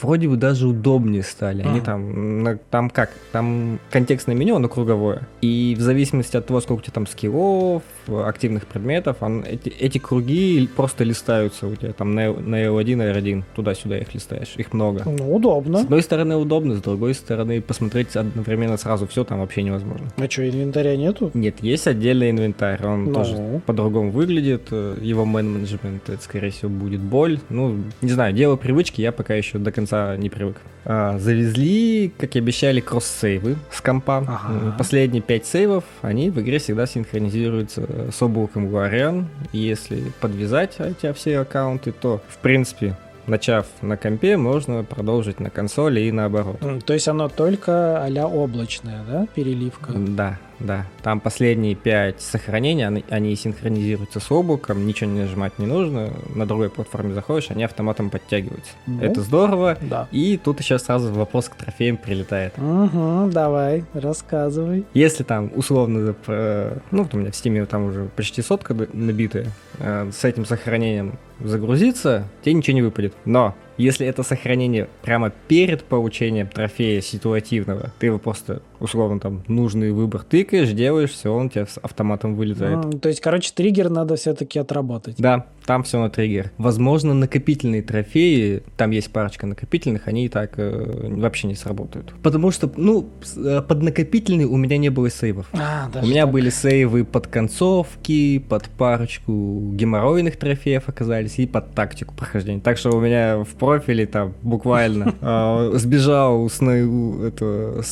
вроде 0.00 0.28
бы 0.28 0.36
даже 0.36 0.66
удобнее 0.66 1.22
стали. 1.22 1.62
Они 1.62 1.78
Ага. 1.78 1.84
там, 1.84 2.58
там 2.70 2.90
как, 2.90 3.10
там 3.32 3.78
контекстное 3.90 4.34
меню, 4.34 4.56
оно 4.56 4.68
круговое. 4.68 5.28
И 5.40 5.74
в 5.78 5.80
зависимости 5.80 6.36
от 6.36 6.46
того, 6.46 6.60
сколько 6.60 6.80
у 6.80 6.82
тебя 6.82 6.92
там 6.92 7.06
скиллов, 7.06 7.82
активных 8.08 8.66
предметов, 8.66 9.16
он- 9.20 9.44
эти, 9.44 9.68
эти 9.68 9.98
круги 9.98 10.68
просто 10.76 11.04
листаются 11.04 11.66
у 11.66 11.74
тебя 11.76 11.92
там 11.92 12.14
на, 12.14 12.32
на 12.32 12.62
L1, 12.64 13.12
R1, 13.14 13.42
туда-сюда 13.54 13.98
их 13.98 14.14
листаешь, 14.14 14.54
их 14.56 14.72
много. 14.72 15.02
Ну, 15.04 15.16
С 15.16 15.20
удобно. 15.36 15.80
одной 15.80 16.02
стороны 16.02 16.36
удобно, 16.36 16.74
с 16.76 16.80
другой 16.82 17.14
стороны 17.14 17.60
посмотреть 17.60 18.16
одновременно 18.16 18.76
сразу 18.76 19.06
все 19.06 19.24
там 19.24 19.40
вообще 19.40 19.62
невозможно. 19.62 20.08
А 20.16 20.30
что, 20.30 20.48
инвентаря 20.48 20.96
нету? 20.96 21.30
Нет, 21.34 21.56
есть 21.62 21.86
отдельный 21.86 22.30
инвентарь, 22.30 22.84
он 22.84 23.04
Ну. 23.04 23.14
тоже 23.14 23.62
по-другому 23.66 24.10
выглядит, 24.10 24.68
э, 24.70 24.96
его 25.00 25.24
менеджмент, 25.24 26.08
это, 26.08 26.22
скорее 26.22 26.50
всего, 26.50 26.70
будет 26.70 27.00
боль. 27.00 27.38
Ну, 27.48 27.76
не 28.02 28.10
знаю, 28.10 28.32
дело 28.34 28.56
привычки, 28.56 29.00
я 29.00 29.12
пока 29.12 29.34
еще 29.34 29.58
до 29.58 29.72
конца 29.72 30.16
не 30.16 30.28
привык. 30.30 30.56
А, 30.86 31.18
завезли, 31.18 32.12
как 32.18 32.36
и 32.36 32.38
обещали, 32.38 32.80
кросс-сейвы 32.80 33.56
с 33.70 33.80
компа. 33.80 34.18
Ага. 34.18 34.74
Последние 34.76 35.22
пять 35.22 35.46
сейвов, 35.46 35.84
они 36.02 36.30
в 36.30 36.40
игре 36.40 36.58
всегда 36.58 36.86
синхронизируются 36.86 38.10
с 38.12 38.22
облаком 38.22 38.68
Guardian. 38.68 39.24
И 39.52 39.58
если 39.58 40.12
подвязать 40.20 40.76
эти 40.78 41.12
все 41.12 41.38
аккаунты, 41.38 41.92
то, 41.92 42.20
в 42.28 42.38
принципе, 42.38 42.96
начав 43.26 43.66
на 43.80 43.96
компе, 43.96 44.36
можно 44.36 44.84
продолжить 44.84 45.40
на 45.40 45.50
консоли 45.50 46.00
и 46.00 46.12
наоборот. 46.12 46.58
То 46.84 46.92
есть 46.92 47.08
оно 47.08 47.28
только 47.28 48.02
а-ля 48.02 48.26
облачное, 48.26 49.02
да, 49.08 49.26
переливка? 49.34 49.92
Да, 49.92 50.38
да. 50.58 50.86
Там 51.02 51.20
последние 51.20 51.74
пять 51.74 52.20
сохранений, 52.20 52.86
они, 52.86 53.04
они 53.10 53.34
синхронизируются 53.36 54.20
с 54.20 54.30
облаком, 54.30 54.86
ничего 54.86 55.10
не 55.10 55.20
нажимать 55.20 55.58
не 55.58 55.66
нужно. 55.66 56.10
На 56.34 56.46
другой 56.46 56.70
платформе 56.70 57.14
заходишь, 57.14 57.50
они 57.50 57.64
автоматом 57.64 58.10
подтягиваются. 58.10 58.72
Ну. 58.86 59.02
Это 59.02 59.20
здорово. 59.20 59.78
Да. 59.80 60.08
И 60.10 60.38
тут 60.42 60.60
еще 60.60 60.78
сразу 60.78 61.12
вопрос 61.12 61.48
к 61.48 61.54
трофеям 61.54 61.96
прилетает. 61.96 62.54
Угу, 62.58 63.30
давай, 63.32 63.84
рассказывай. 63.94 64.84
Если 64.94 65.22
там 65.22 65.50
условно, 65.54 66.14
э, 66.26 66.78
ну 66.90 67.08
у 67.12 67.16
меня 67.16 67.30
в 67.30 67.36
стиме 67.36 67.66
там 67.66 67.86
уже 67.86 68.08
почти 68.16 68.42
сотка 68.42 68.74
набитая, 68.92 69.46
э, 69.78 70.10
с 70.12 70.24
этим 70.24 70.44
сохранением 70.44 71.18
загрузиться, 71.40 72.28
тебе 72.42 72.54
ничего 72.54 72.74
не 72.74 72.82
выпадет. 72.82 73.14
Но 73.24 73.54
если 73.76 74.06
это 74.06 74.22
сохранение 74.22 74.88
прямо 75.02 75.30
перед 75.48 75.84
получением 75.84 76.48
трофея 76.48 77.00
ситуативного, 77.00 77.92
ты 77.98 78.06
его 78.06 78.18
просто 78.18 78.62
условно 78.80 79.20
там 79.20 79.42
нужный 79.48 79.90
выбор 79.92 80.22
тыкаешь, 80.22 80.70
делаешь, 80.70 81.10
все, 81.10 81.32
он 81.32 81.46
у 81.46 81.48
тебя 81.48 81.66
с 81.66 81.78
автоматом 81.78 82.34
вылезает. 82.36 82.84
М, 82.84 82.98
То 83.00 83.08
есть, 83.08 83.20
короче, 83.20 83.52
триггер 83.54 83.90
надо 83.90 84.16
все-таки 84.16 84.58
отработать. 84.58 85.16
Да, 85.18 85.46
там 85.66 85.82
все 85.82 86.00
на 86.00 86.10
триггер. 86.10 86.50
Возможно, 86.58 87.14
накопительные 87.14 87.82
трофеи, 87.82 88.62
там 88.76 88.90
есть 88.90 89.10
парочка 89.10 89.46
накопительных, 89.46 90.08
они 90.08 90.26
и 90.26 90.28
так 90.28 90.52
э, 90.56 91.08
вообще 91.16 91.46
не 91.46 91.54
сработают. 91.54 92.12
Потому 92.22 92.50
что, 92.50 92.70
ну, 92.76 93.08
э, 93.36 93.62
под 93.66 93.82
накопительный 93.82 94.44
у 94.44 94.56
меня 94.56 94.76
не 94.78 94.90
было 94.90 95.10
сейвов. 95.10 95.46
А, 95.52 95.90
У 96.02 96.06
меня 96.06 96.26
были 96.26 96.50
сейвы 96.50 97.04
под 97.04 97.26
концовки, 97.26 98.38
под 98.38 98.68
парочку 98.68 99.72
геморройных 99.74 100.36
трофеев 100.36 100.88
оказались 100.88 101.38
и 101.38 101.46
под 101.46 101.74
тактику 101.74 102.14
прохождения. 102.14 102.60
Так 102.60 102.78
что 102.78 102.90
у 102.90 103.00
меня 103.00 103.42
в 103.44 103.54
профиле 103.54 104.06
там 104.06 104.34
буквально 104.42 105.14
а, 105.20 105.70
сбежал 105.74 106.48
с 106.48 106.60
это, 106.62 107.82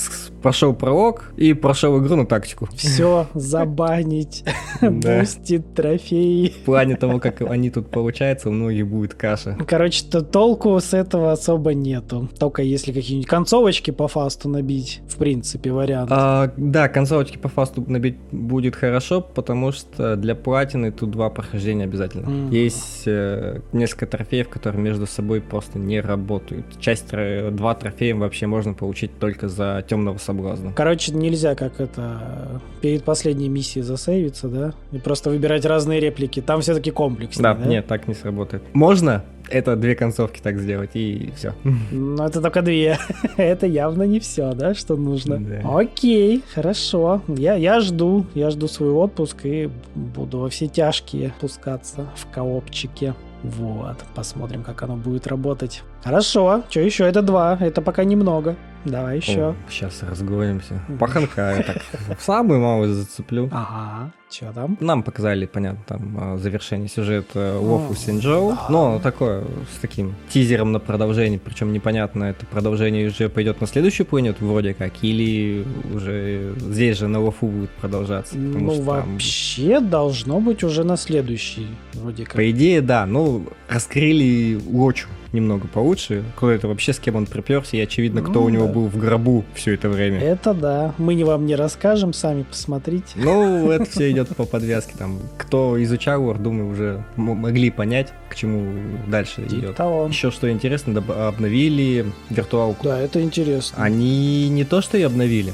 прошел 0.43 0.75
пролог 0.75 1.33
и 1.37 1.52
прошел 1.52 2.02
игру 2.02 2.17
на 2.17 2.26
тактику. 2.26 2.69
Все 2.75 3.29
забанить, 3.35 4.45
бустит 4.81 5.75
трофеи. 5.75 6.55
В 6.62 6.64
плане 6.64 6.97
того, 6.97 7.19
как 7.19 7.41
они 7.43 7.62
тут 7.71 7.90
получаются, 7.90 8.49
у 8.49 8.52
многих 8.52 8.87
будет 8.87 9.14
каша. 9.14 9.57
Короче, 9.66 10.04
то 10.04 10.23
толку 10.23 10.78
с 10.78 10.95
этого 10.95 11.33
особо 11.33 11.75
нету. 11.75 12.28
Только 12.38 12.62
если 12.62 12.92
какие-нибудь 12.92 13.28
концовочки 13.28 13.90
по 13.90 14.09
фасту 14.09 14.49
набить, 14.49 15.00
в 15.09 15.16
принципе, 15.16 15.73
вариант. 15.73 16.11
А, 16.12 16.52
да, 16.57 16.88
концовочки 16.88 17.37
по 17.37 17.49
фасту 17.49 17.85
набить 17.87 18.16
будет 18.31 18.76
хорошо, 18.76 19.21
потому 19.21 19.73
что 19.73 20.16
для 20.16 20.35
платины 20.35 20.92
тут 20.92 21.11
два 21.11 21.31
прохождения 21.31 21.85
обязательно. 21.85 22.28
Мгм. 22.28 22.50
Есть 22.50 23.02
э, 23.07 23.61
несколько 23.73 24.07
трофеев, 24.07 24.49
которые 24.49 24.83
между 24.83 25.07
собой 25.07 25.40
просто 25.40 25.78
не 25.78 26.00
работают. 26.00 26.66
Часть 26.81 27.11
два 27.11 27.75
трофея 27.75 28.14
вообще 28.14 28.47
можно 28.47 28.75
получить 28.75 29.19
только 29.19 29.49
за 29.49 29.85
темного 29.88 30.19
соблазна. 30.19 30.73
Короче, 30.73 31.12
нельзя 31.12 31.54
как 31.54 31.81
это 31.81 32.61
перед 32.81 33.04
последней 33.04 33.49
миссией 33.49 33.83
засейвиться, 33.83 34.49
да? 34.49 34.73
И 34.92 34.99
просто 34.99 35.31
выбирать 35.31 35.64
разные 35.64 36.00
реплики. 36.00 36.40
Там 36.40 36.61
все-таки 36.61 36.90
комплекс. 36.90 37.38
Да, 37.38 37.52
нет, 37.59 37.87
так 37.87 38.09
не 38.09 38.15
сработает. 38.15 38.63
Можно 38.75 39.25
это 39.49 39.77
две 39.77 39.95
концовки 39.95 40.41
так 40.41 40.59
сделать, 40.59 40.91
и 40.95 41.33
все. 41.37 41.55
Но 41.91 42.27
это 42.27 42.41
только 42.41 42.63
две. 42.63 42.99
это 43.37 43.67
явно 43.67 44.05
не 44.05 44.21
все, 44.21 44.53
да, 44.53 44.75
что 44.75 44.97
нужно. 44.97 45.39
Да. 45.39 45.79
Окей, 45.79 46.43
хорошо. 46.55 47.23
Я, 47.29 47.55
я 47.55 47.81
жду. 47.81 48.27
Я 48.35 48.51
жду 48.51 48.69
свой 48.69 48.91
отпуск 48.91 49.45
и 49.45 49.71
буду 49.95 50.39
во 50.39 50.49
все 50.49 50.69
тяжкие 50.69 51.33
пускаться 51.41 52.07
в 52.17 52.33
коопчике. 52.33 53.15
Вот, 53.43 53.97
посмотрим, 54.15 54.63
как 54.63 54.83
оно 54.83 54.97
будет 54.97 55.27
работать. 55.27 55.83
Хорошо, 56.05 56.63
что 56.71 56.81
еще? 56.81 57.05
Это 57.05 57.23
два, 57.23 57.59
это 57.61 57.83
пока 57.83 58.05
немного. 58.05 58.57
Давай 58.85 59.19
еще. 59.19 59.55
Сейчас 59.69 60.03
разгонимся. 60.03 60.83
Паханка 60.99 61.57
я 61.57 61.62
так 61.62 62.21
самую 62.21 62.61
малость 62.61 62.95
зацеплю. 62.95 63.49
Ага. 63.53 64.12
Че 64.33 64.51
там? 64.55 64.79
Нам 64.81 65.03
показали, 65.03 65.45
понятно, 65.45 65.85
там 65.87 66.17
а, 66.19 66.37
завершение 66.39 66.89
сюжета 66.89 67.59
Лофу 67.61 67.95
Синджоу, 67.95 68.57
но 68.71 68.99
такое, 68.99 69.45
с 69.77 69.79
таким 69.83 70.15
тизером 70.31 70.73
на 70.73 70.79
продолжение, 70.81 71.39
причем 71.39 71.71
непонятно, 71.71 72.25
это 72.25 72.47
продолжение 72.47 73.09
уже 73.09 73.29
пойдет 73.29 73.61
на 73.61 73.67
следующую 73.67 74.07
планету 74.07 74.47
вроде 74.47 74.73
как, 74.73 74.93
или 75.03 75.67
уже 75.95 76.55
здесь 76.57 76.97
же 76.97 77.09
на 77.09 77.21
Лофу 77.21 77.47
будет 77.47 77.71
продолжаться, 77.73 78.39
Ну, 78.39 78.73
что 78.73 78.85
там... 78.85 79.12
вообще 79.12 79.81
должно 79.81 80.41
быть 80.41 80.65
уже 80.65 80.83
на 80.83 80.97
следующий, 80.97 81.67
вроде 81.93 82.25
как. 82.25 82.35
По 82.37 82.51
идее, 82.51 82.81
да, 82.81 83.05
ну, 83.05 83.47
раскрыли 83.69 84.59
Лочу 84.67 85.09
немного 85.33 85.67
получше, 85.69 86.25
кто 86.37 86.51
это 86.51 86.69
вообще, 86.69 86.93
с 86.93 86.99
кем 86.99 87.17
он 87.17 87.27
приперся, 87.27 87.77
и 87.77 87.81
очевидно, 87.81 88.21
кто 88.23 88.33
Ну, 88.41 88.45
у 88.45 88.49
него 88.49 88.67
да. 88.67 88.73
был 88.73 88.87
в 88.89 88.97
гробу 88.99 89.45
все 89.55 89.75
это 89.75 89.89
время. 89.89 90.21
Это 90.21 90.53
да. 90.55 90.95
Мы 90.99 91.15
не 91.15 91.25
вам 91.25 91.47
не 91.47 91.57
расскажем, 91.57 92.12
сами 92.12 92.43
посмотрите. 92.43 93.05
Ну, 93.17 93.71
это 93.71 93.85
все 93.85 94.11
идет 94.11 94.29
по 94.37 94.45
подвязке. 94.45 94.95
Там, 94.99 95.19
кто 95.39 95.83
изучал 95.83 96.23
лор, 96.23 96.39
думаю, 96.39 96.69
уже 96.71 97.05
могли 97.17 97.71
понять, 97.71 98.12
к 98.29 98.35
чему 98.35 98.73
дальше 99.09 99.43
идет. 99.47 99.77
того. 99.77 100.07
Еще 100.07 100.31
что 100.31 100.51
интересно, 100.51 101.03
обновили 101.29 102.07
виртуалку. 102.31 102.85
Да, 102.85 102.99
это 103.01 103.23
интересно. 103.23 103.83
Они 103.83 104.49
не 104.49 104.65
то 104.65 104.81
что 104.83 104.99
и 104.99 105.03
обновили, 105.03 105.53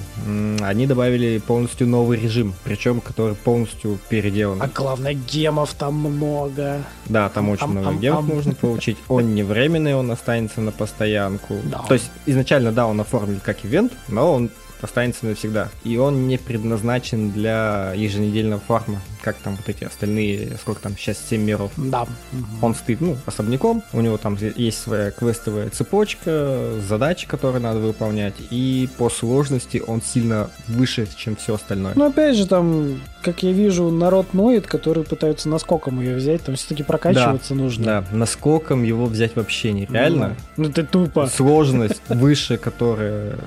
они 0.61 0.87
добавили 0.87 1.39
полностью 1.39 1.87
новый 1.87 2.19
режим, 2.21 2.55
причем 2.65 3.01
который 3.01 3.35
полностью 3.35 3.99
переделан. 4.09 4.61
А 4.63 4.69
главное, 4.69 5.15
гемов 5.15 5.75
там 5.75 5.95
много. 5.95 6.83
Да, 7.07 7.29
там 7.29 7.49
очень 7.49 7.67
много 7.69 7.95
гемов 7.95 8.27
можно 8.27 8.55
получить. 8.55 8.97
Он 9.09 9.35
не 9.35 9.43
временный, 9.69 9.95
он 9.95 10.11
останется 10.11 10.61
на 10.61 10.73
постоянку. 10.73 11.61
Да. 11.65 11.79
То 11.89 11.95
есть 11.95 12.11
изначально, 12.27 12.73
да, 12.73 12.87
он 12.87 13.01
оформлен 13.01 13.41
как 13.41 13.65
ивент, 13.65 13.93
но 14.09 14.33
он 14.33 14.51
останется 14.81 15.27
навсегда. 15.27 15.69
И 15.85 15.97
он 15.97 16.29
не 16.29 16.39
предназначен 16.39 17.31
для 17.31 17.93
еженедельного 17.95 18.61
фарма, 18.61 19.01
как 19.23 19.37
там 19.37 19.57
вот 19.57 19.69
эти 19.69 19.85
остальные, 19.85 20.57
сколько 20.61 20.81
там 20.81 20.97
сейчас, 20.97 21.19
7 21.29 21.43
миров. 21.43 21.73
Да. 21.77 22.07
Он 22.63 22.75
стоит, 22.75 23.01
ну, 23.01 23.17
особняком, 23.27 23.83
у 23.93 24.01
него 24.01 24.17
там 24.17 24.37
есть 24.57 24.81
своя 24.81 25.11
квестовая 25.11 25.71
цепочка, 25.71 26.75
задачи, 26.89 27.27
которые 27.27 27.63
надо 27.63 27.81
выполнять, 27.81 28.35
и 28.51 28.89
по 28.99 29.11
сложности 29.11 29.83
он 29.87 30.03
сильно 30.03 30.51
выше, 30.67 31.09
чем 31.17 31.37
все 31.37 31.55
остальное. 31.55 31.93
Ну, 31.95 32.07
опять 32.07 32.37
же, 32.37 32.47
там, 32.47 33.01
как 33.23 33.43
я 33.43 33.53
вижу, 33.53 33.91
народ 33.91 34.35
ноет, 34.35 34.67
которые 34.67 35.05
пытаются 35.05 35.49
наскоком 35.49 36.01
ее 36.01 36.17
взять. 36.17 36.43
Там 36.43 36.55
все-таки 36.55 36.83
прокачиваться 36.83 37.55
нужно. 37.55 37.85
Да, 37.85 38.05
наскоком 38.13 38.83
его 38.83 39.07
взять 39.07 39.37
вообще 39.37 39.73
нереально. 39.73 40.37
Ну, 40.57 40.65
ну, 40.65 40.73
ты 40.73 40.85
тупо. 40.85 41.27
Сложность 41.27 42.01
выше, 42.09 42.57
которая... 42.57 43.39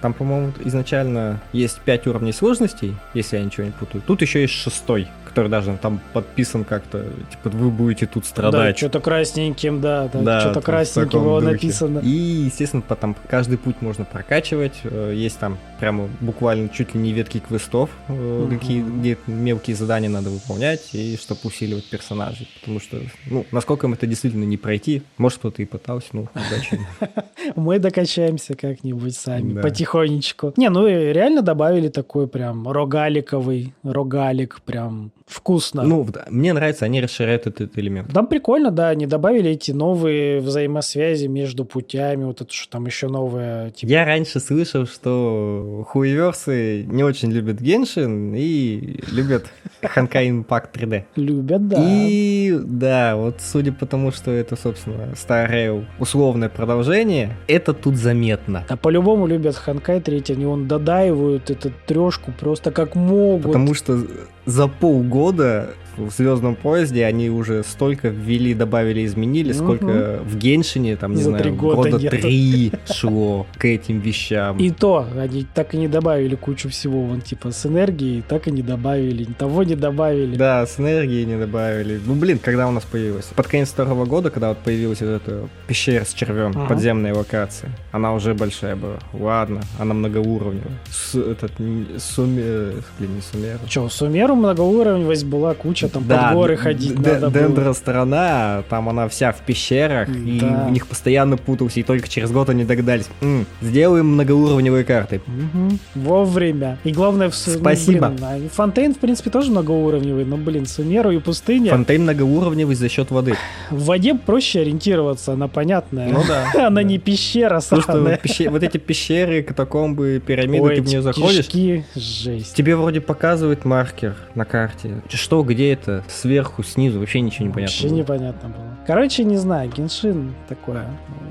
Там, 0.00 0.14
по-моему, 0.14 0.52
изначально 0.64 1.40
есть 1.52 1.80
5 1.80 2.06
уровней 2.06 2.32
сложностей, 2.32 2.96
если 3.14 3.36
я 3.36 3.44
ничего 3.44 3.66
не 3.66 3.72
путаю. 3.72 4.02
Тут 4.06 4.22
еще 4.22 4.40
есть 4.40 4.54
шестой, 4.54 5.08
который 5.28 5.48
даже 5.48 5.76
там 5.80 6.00
подписан 6.12 6.64
как-то, 6.64 7.04
типа, 7.30 7.50
вы 7.50 7.70
будете 7.70 8.06
тут 8.06 8.22
Да, 8.24 8.28
страдать. 8.28 8.78
что-то 8.78 9.00
красненьким, 9.00 9.80
да, 9.80 10.08
да, 10.12 10.20
Да, 10.22 10.40
что-то 10.40 10.60
красненьким 10.62 11.20
его 11.20 11.40
духе. 11.40 11.52
написано. 11.52 11.98
И, 12.00 12.08
естественно, 12.08 12.82
там 12.82 13.14
каждый 13.28 13.58
путь 13.58 13.76
можно 13.82 14.04
прокачивать. 14.04 14.80
Э, 14.84 15.12
Есть 15.14 15.38
там 15.38 15.58
прямо 15.80 16.08
буквально 16.20 16.68
чуть 16.68 16.94
ли 16.94 17.00
не 17.00 17.12
ветки 17.12 17.38
квестов, 17.40 17.90
Мгм. 18.08 18.50
какие, 18.50 18.82
где 18.82 19.16
мелкие 19.26 19.74
задания 19.74 20.10
надо 20.10 20.30
выполнять, 20.30 20.90
и 20.94 21.16
чтобы 21.16 21.40
усиливать 21.44 21.88
персонажей. 21.88 22.48
Потому 22.60 22.80
что, 22.80 22.98
ну, 23.26 23.46
насколько 23.50 23.86
им 23.86 23.94
это 23.94 24.06
действительно 24.06 24.44
не 24.44 24.56
пройти, 24.58 25.02
может, 25.16 25.38
кто-то 25.38 25.62
и 25.62 25.64
пытался, 25.64 26.08
ну, 26.12 26.28
удачи. 26.34 26.78
Мы 27.56 27.78
докачаемся 27.78 28.54
как-нибудь 28.54 29.16
сами, 29.16 29.60
потихонечку. 29.60 30.52
Не, 30.56 30.68
ну 30.68 30.86
реально 30.86 31.42
добавили 31.42 31.88
такой 31.88 32.28
прям 32.28 32.68
рогаликовый, 32.68 33.74
рогалик, 33.82 34.60
прям 34.64 35.10
вкусно. 35.26 35.82
Ну, 35.84 36.06
мне 36.28 36.52
нравится, 36.52 36.84
они 36.84 37.00
расширяют 37.00 37.46
этот 37.46 37.78
элемент. 37.78 38.12
Там 38.12 38.26
прикольно, 38.26 38.70
да, 38.72 38.88
они 38.88 39.06
добавили 39.06 39.50
эти 39.52 39.70
новые 39.70 40.40
взаимосвязи 40.40 41.26
между 41.26 41.64
путями, 41.64 42.24
вот 42.24 42.40
это 42.40 42.52
что 42.52 42.68
там 42.70 42.86
еще 42.86 43.06
новое, 43.08 43.70
типа, 43.70 43.90
Я 43.90 44.04
раньше 44.04 44.40
слышал, 44.40 44.86
что 44.86 45.64
хуеверсы 45.88 46.84
не 46.84 47.02
очень 47.02 47.32
любят 47.32 47.60
Геншин 47.60 48.34
и 48.34 49.00
любят 49.10 49.46
Ханкай 49.82 50.28
Impact 50.30 50.68
3D. 50.72 51.04
любят, 51.16 51.68
да. 51.68 51.76
И 51.80 52.58
да, 52.62 53.16
вот 53.16 53.36
судя 53.40 53.72
по 53.72 53.86
тому, 53.86 54.12
что 54.12 54.30
это, 54.30 54.56
собственно, 54.56 55.14
старое 55.16 55.86
условное 55.98 56.48
продолжение, 56.48 57.36
это 57.48 57.72
тут 57.72 57.96
заметно. 57.96 58.64
А 58.68 58.76
по-любому 58.76 59.26
любят 59.26 59.56
Ханкай 59.56 60.00
3, 60.00 60.24
они 60.30 60.46
он 60.46 60.68
додаивают 60.68 61.50
эту 61.50 61.72
трешку 61.86 62.32
просто 62.32 62.70
как 62.70 62.94
могут. 62.94 63.46
Потому 63.46 63.74
что 63.74 63.98
за 64.46 64.68
полгода 64.68 65.70
в 65.96 66.10
Звездном 66.10 66.54
поезде 66.56 67.04
они 67.04 67.30
уже 67.30 67.62
столько 67.64 68.08
ввели, 68.08 68.54
добавили, 68.54 69.04
изменили, 69.04 69.52
Мгм. 69.52 69.58
сколько 69.58 70.20
в 70.24 70.36
Геншине, 70.36 70.96
там, 70.96 71.12
не 71.12 71.22
За 71.22 71.30
знаю, 71.30 71.42
три 71.44 71.52
года 71.52 71.90
года 71.90 71.98
три 72.10 72.72
шло 72.92 73.46
к 73.56 73.64
этим 73.64 74.00
вещам. 74.00 74.56
И 74.58 74.70
то, 74.70 75.06
они 75.18 75.46
так 75.54 75.74
и 75.74 75.78
не 75.78 75.88
добавили 75.88 76.34
кучу 76.36 76.68
всего, 76.68 77.02
вон, 77.02 77.20
типа, 77.20 77.50
с 77.52 77.66
энергией, 77.66 78.22
так 78.26 78.48
и 78.48 78.50
не 78.50 78.62
добавили, 78.62 79.24
того 79.38 79.62
не 79.62 79.74
добавили. 79.74 80.36
Да, 80.36 80.66
с 80.66 80.78
энергией 80.80 81.24
не 81.26 81.36
добавили. 81.38 82.00
Ну, 82.04 82.14
блин, 82.14 82.38
когда 82.42 82.68
у 82.68 82.70
нас 82.72 82.84
появилась? 82.84 83.26
Под 83.36 83.46
конец 83.48 83.68
второго 83.68 84.04
года, 84.04 84.30
когда 84.30 84.48
вот 84.50 84.58
появилась 84.58 85.00
вот 85.00 85.08
эта 85.08 85.48
пещера 85.66 86.04
с 86.04 86.12
червем, 86.14 86.52
Ага. 86.54 86.66
подземная 86.66 87.14
локация, 87.14 87.70
она 87.92 88.14
уже 88.14 88.34
большая 88.34 88.76
была. 88.76 88.98
Ладно, 89.12 89.60
она 89.78 89.94
многоуровневая. 89.94 90.78
С, 90.90 91.14
этот, 91.14 91.52
н- 91.60 91.86
суме... 91.98 92.72
Блин, 92.98 93.14
не 93.16 93.20
сумера. 93.22 93.58
Че, 93.68 93.88
Сумеру 93.88 94.34
многоуровневость 94.34 95.24
была 95.24 95.54
куча, 95.54 95.79
там 95.88 96.04
под 96.04 96.32
горы 96.32 96.56
ходить 96.56 96.94
д- 97.00 97.12
надо 97.14 97.30
было. 97.30 97.42
Дендро 97.48 97.72
страна, 97.72 98.62
там 98.68 98.88
она 98.88 99.08
вся 99.08 99.32
в 99.32 99.40
пещерах, 99.40 100.08
и 100.08 100.40
Да. 100.40 100.66
в 100.68 100.72
них 100.72 100.86
постоянно 100.86 101.36
путался, 101.36 101.80
и 101.80 101.82
только 101.82 102.08
через 102.08 102.30
год 102.30 102.48
они 102.50 102.64
догадались. 102.64 103.06
«М, 103.20 103.46
сделаем 103.60 104.06
многоуровневые 104.14 104.84
карты. 104.84 105.20
Мгм. 105.26 105.78
Вовремя. 105.94 106.78
И 106.84 106.92
главное, 106.92 107.30
в 107.30 107.34
ну, 107.46 107.52
Спасибо. 107.58 108.08
блин, 108.08 108.24
а 108.24 108.48
Фонтейн, 108.52 108.94
в 108.94 108.98
принципе, 108.98 109.30
тоже 109.30 109.50
многоуровневый, 109.50 110.24
но, 110.24 110.36
блин, 110.36 110.66
Сумеру 110.66 111.10
и 111.10 111.18
пустыня. 111.18 111.70
Фонтейн 111.70 112.02
многоуровневый 112.02 112.74
за 112.74 112.88
счет 112.88 113.10
воды. 113.10 113.34
В 113.70 113.84
воде 113.84 114.14
проще 114.14 114.60
ориентироваться, 114.60 115.32
она 115.32 115.48
понятная. 115.48 116.08
Ну 116.10 116.22
да. 116.26 116.50
Она 116.66 116.70
да. 116.76 116.82
не 116.82 116.98
пещера 116.98 117.60
что 117.60 117.80
сраная. 117.80 118.16
пещи- 118.18 118.48
вот 118.48 118.62
эти 118.62 118.76
пещеры, 118.78 119.42
катакомбы, 119.42 120.22
пирамиды, 120.24 120.62
Ой, 120.64 120.76
ты 120.76 120.82
в 120.82 120.86
нее 120.86 121.02
заходишь, 121.02 121.46
кишки, 121.46 121.84
жесть. 121.94 122.54
Тебе 122.54 122.76
вроде 122.76 123.00
показывает 123.00 123.64
маркер 123.64 124.14
на 124.34 124.44
карте. 124.44 125.02
Что, 125.08 125.42
где 125.42 125.69
это? 125.70 126.04
Сверху, 126.08 126.62
снизу, 126.62 126.98
вообще 127.00 127.20
ничего 127.20 127.46
не 127.46 127.52
понятно. 127.52 127.72
Вообще 127.74 127.88
было. 127.88 127.96
непонятно 127.98 128.48
было. 128.48 128.64
Короче, 128.86 129.24
не 129.24 129.36
знаю, 129.36 129.70
Геншин 129.70 130.34
такое. 130.48 130.84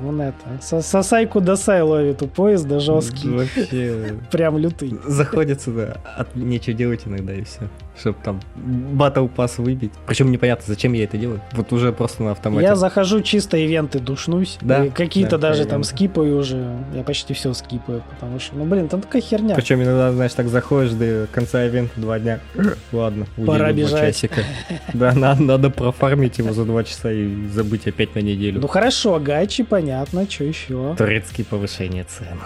Он 0.08 0.22
это. 0.22 0.36
со- 0.62 0.82
Сосайку 0.82 1.42
досай 1.42 1.82
ловит 1.82 2.22
у 2.22 2.28
поезда 2.28 2.80
жесткий. 2.80 3.28
Вообще 3.30 4.16
Прям 4.32 4.58
лютый. 4.58 4.98
заходит 5.06 5.62
сюда, 5.62 5.98
от 6.16 6.36
нечего 6.36 6.74
делать 6.76 7.02
иногда 7.06 7.34
и 7.34 7.44
все. 7.44 7.62
Чтобы 8.00 8.18
там 8.24 8.40
батл 8.56 9.28
пас 9.28 9.58
выбить. 9.58 9.92
Причем 10.08 10.32
непонятно, 10.32 10.64
зачем 10.68 10.94
я 10.94 11.04
это 11.04 11.18
делаю. 11.18 11.42
Вот 11.52 11.74
уже 11.74 11.92
просто 11.92 12.24
на 12.24 12.32
автомате. 12.32 12.66
Я 12.66 12.76
захожу 12.78 13.20
чисто 13.22 13.58
ивенты 13.58 14.00
душнусь. 14.00 14.58
Да, 14.62 14.86
Какие-то 14.88 15.38
да, 15.38 15.50
даже 15.50 15.66
там 15.66 15.84
скипаю 15.84 16.38
уже. 16.38 16.78
Я 16.96 17.04
почти 17.04 17.34
все 17.34 17.54
скипаю, 17.54 18.02
потому 18.10 18.40
что, 18.40 18.56
ну 18.56 18.64
блин, 18.64 18.88
там 18.88 19.02
такая 19.02 19.22
херня. 19.22 19.54
Причем 19.56 19.84
иногда, 19.84 20.14
знаешь, 20.14 20.34
так 20.34 20.48
заходишь 20.48 20.92
до 20.92 21.28
конца 21.34 21.66
ивента 21.66 22.00
два 22.00 22.20
дня. 22.20 22.40
Ладно, 22.94 23.26
Пора 23.46 23.74
бежать. 23.74 24.24
Часика. 24.30 24.48
Да, 24.94 25.14
надо, 25.14 25.42
надо 25.44 25.70
профармить 25.70 26.38
его 26.38 26.54
за 26.54 26.66
два 26.66 26.84
часа 26.84 27.12
и 27.12 27.48
забыть 27.48 27.88
опять 27.88 28.16
на 28.16 28.20
неделю. 28.20 28.60
Ну 28.62 28.68
хорошо, 28.68 29.20
гачи, 29.20 29.64
понятно, 29.64 30.30
что 30.30 30.44
еще? 30.44 30.96
Турецкие 30.98 31.46
повышения 31.46 32.06
цен. 32.06 32.38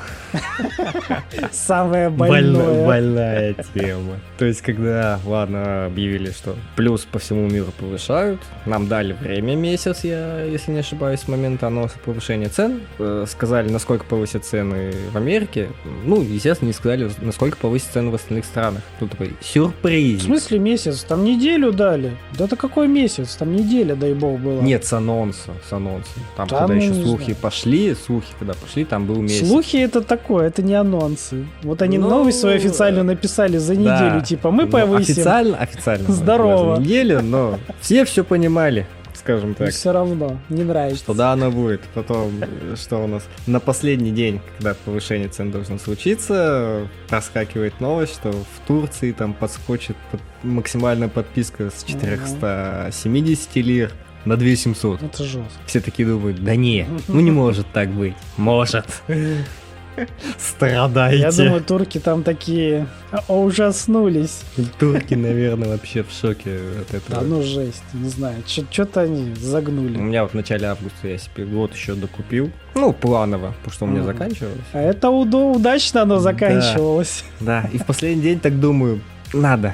Больно- 2.10 2.54
больное. 2.54 2.86
больная 2.88 3.56
тема. 3.74 4.20
То 4.38 4.46
есть, 4.46 4.62
когда, 4.62 5.20
ладно, 5.26 5.86
объявили, 5.86 6.32
что 6.32 6.56
плюс 6.76 7.02
по 7.06 7.20
всему 7.20 7.48
миру 7.50 7.72
повышают, 7.78 8.42
нам 8.66 8.88
дали 8.88 9.14
время 9.14 9.56
месяц, 9.56 10.04
я, 10.04 10.44
если 10.44 10.72
не 10.72 10.80
ошибаюсь, 10.80 11.22
с 11.22 11.28
момента 11.28 11.68
анонса 11.68 11.96
повышения 12.04 12.50
цен, 12.50 12.82
э, 13.00 13.26
сказали, 13.28 13.70
насколько 13.70 14.06
повысят 14.06 14.46
цены 14.46 14.94
в 15.12 15.18
Америке, 15.18 15.70
ну, 16.06 16.22
естественно, 16.22 16.68
не 16.68 16.74
сказали, 16.74 17.10
насколько 17.22 17.58
повысят 17.58 17.90
цены 17.94 18.12
в 18.12 18.16
остальных 18.16 18.46
странах. 18.46 18.82
Тут 19.00 19.12
такой 19.12 19.34
сюрприз. 19.42 20.22
В 20.22 20.26
смысле 20.26 20.60
месяц? 20.60 21.04
Там 21.04 21.24
неделю 21.24 21.72
дали. 21.74 22.16
Да 22.38 22.46
это 22.46 22.56
какой 22.56 22.88
месяц? 22.88 23.36
Там 23.36 23.56
неделя, 23.56 23.96
дай 23.96 24.14
бог, 24.14 24.40
была. 24.40 24.62
Нет, 24.62 24.86
с 24.86 24.94
анонса, 24.94 25.52
с 25.70 25.74
анонсом. 25.74 26.24
Там, 26.38 26.48
Да 26.48 26.60
когда 26.60 26.74
ну, 26.76 26.80
еще 26.82 26.94
слухи 26.94 27.24
знаю. 27.24 27.38
пошли, 27.42 27.96
слухи, 27.96 28.28
когда 28.40 28.54
пошли, 28.54 28.86
там 28.86 29.06
был 29.06 29.16
месяц. 29.22 29.48
Слухи 29.48 29.78
это 29.78 30.02
такое, 30.02 30.48
это 30.48 30.62
не 30.62 30.74
анонсы. 30.76 31.46
Вот 31.64 31.82
они 31.82 31.98
Ну, 31.98 32.10
новость 32.10 32.40
свою 32.40 32.56
официально 32.58 33.04
написали 33.04 33.58
за 33.58 33.76
Да. 33.76 33.80
неделю, 33.82 34.22
типа 34.24 34.52
мы 34.52 34.64
Ну, 34.66 34.72
повысим. 34.72 35.12
Официально, 35.14 35.58
официально. 35.58 36.12
Здорово. 36.12 36.76
на 36.76 36.80
неделю, 36.82 37.22
но 37.22 37.60
все 37.82 38.06
все 38.06 38.24
понимали. 38.24 38.88
Скажем 39.24 39.54
так. 39.56 39.70
все 39.72 39.92
равно, 39.92 40.38
не 40.50 40.64
нравится. 40.64 40.98
Что 41.04 41.14
да, 41.14 41.32
оно 41.32 41.50
будет. 41.50 41.82
Потом, 41.94 42.32
что 42.76 42.98
у 42.98 43.08
нас 43.08 43.24
на 43.48 43.60
последний 43.60 44.12
день, 44.12 44.42
когда 44.58 44.74
повышение 44.86 45.30
цен 45.30 45.52
должно 45.52 45.78
случиться, 45.80 46.88
проскакивает 47.08 47.80
новость, 47.80 48.14
что 48.16 48.32
в 48.32 48.68
Турции 48.68 49.12
там 49.14 49.34
подскочит 49.34 49.96
под- 50.12 50.22
максимальная 50.44 51.08
подписка 51.08 51.70
с 51.70 51.84
470 51.84 53.56
лир 53.62 53.92
на 54.26 54.36
2700. 54.38 55.04
Это 55.04 55.24
жестко. 55.24 55.44
Все 55.66 55.80
такие 55.82 56.08
думают, 56.08 56.44
да 56.44 56.56
не, 56.56 56.88
ну 57.08 57.20
не 57.20 57.32
может 57.44 57.68
так 57.74 57.90
быть. 57.90 58.16
Может. 58.38 58.86
Страдайте. 60.38 61.20
Я 61.20 61.32
думаю, 61.32 61.62
турки 61.62 62.00
там 62.00 62.24
такие 62.24 62.88
ужаснулись. 63.28 64.42
Турки, 64.80 65.14
наверное, 65.16 65.70
вообще 65.70 66.04
в 66.04 66.12
шоке 66.12 66.58
от 66.82 66.92
Да 66.92 66.98
этого. 66.98 67.22
ну 67.24 67.42
жесть, 67.44 67.84
не 67.94 68.10
знаю, 68.10 68.36
что-то 68.48 69.02
они 69.02 69.32
У 69.32 69.36
загнули. 69.36 69.98
меня 69.98 70.24
вот 70.24 70.32
в 70.32 70.36
начале 70.36 70.68
августа 70.68 71.08
я 71.08 71.18
себе 71.18 71.46
год 71.46 71.74
еще 71.74 71.94
докупил. 71.96 72.52
Ну, 72.76 72.92
планово, 72.94 73.54
потому 73.64 73.74
что 73.74 73.86
у 73.86 73.88
меня 73.88 74.04
заканчивалось. 74.04 74.58
А 74.74 74.80
это 74.80 75.10
удачно 75.10 76.02
оно 76.02 76.16
Да. 76.16 76.22
заканчивалось. 76.22 77.24
Да, 77.40 77.70
и 77.72 77.78
в 77.78 77.86
последний 77.86 78.22
день 78.24 78.40
так 78.40 78.60
думаю, 78.60 79.02
надо. 79.34 79.74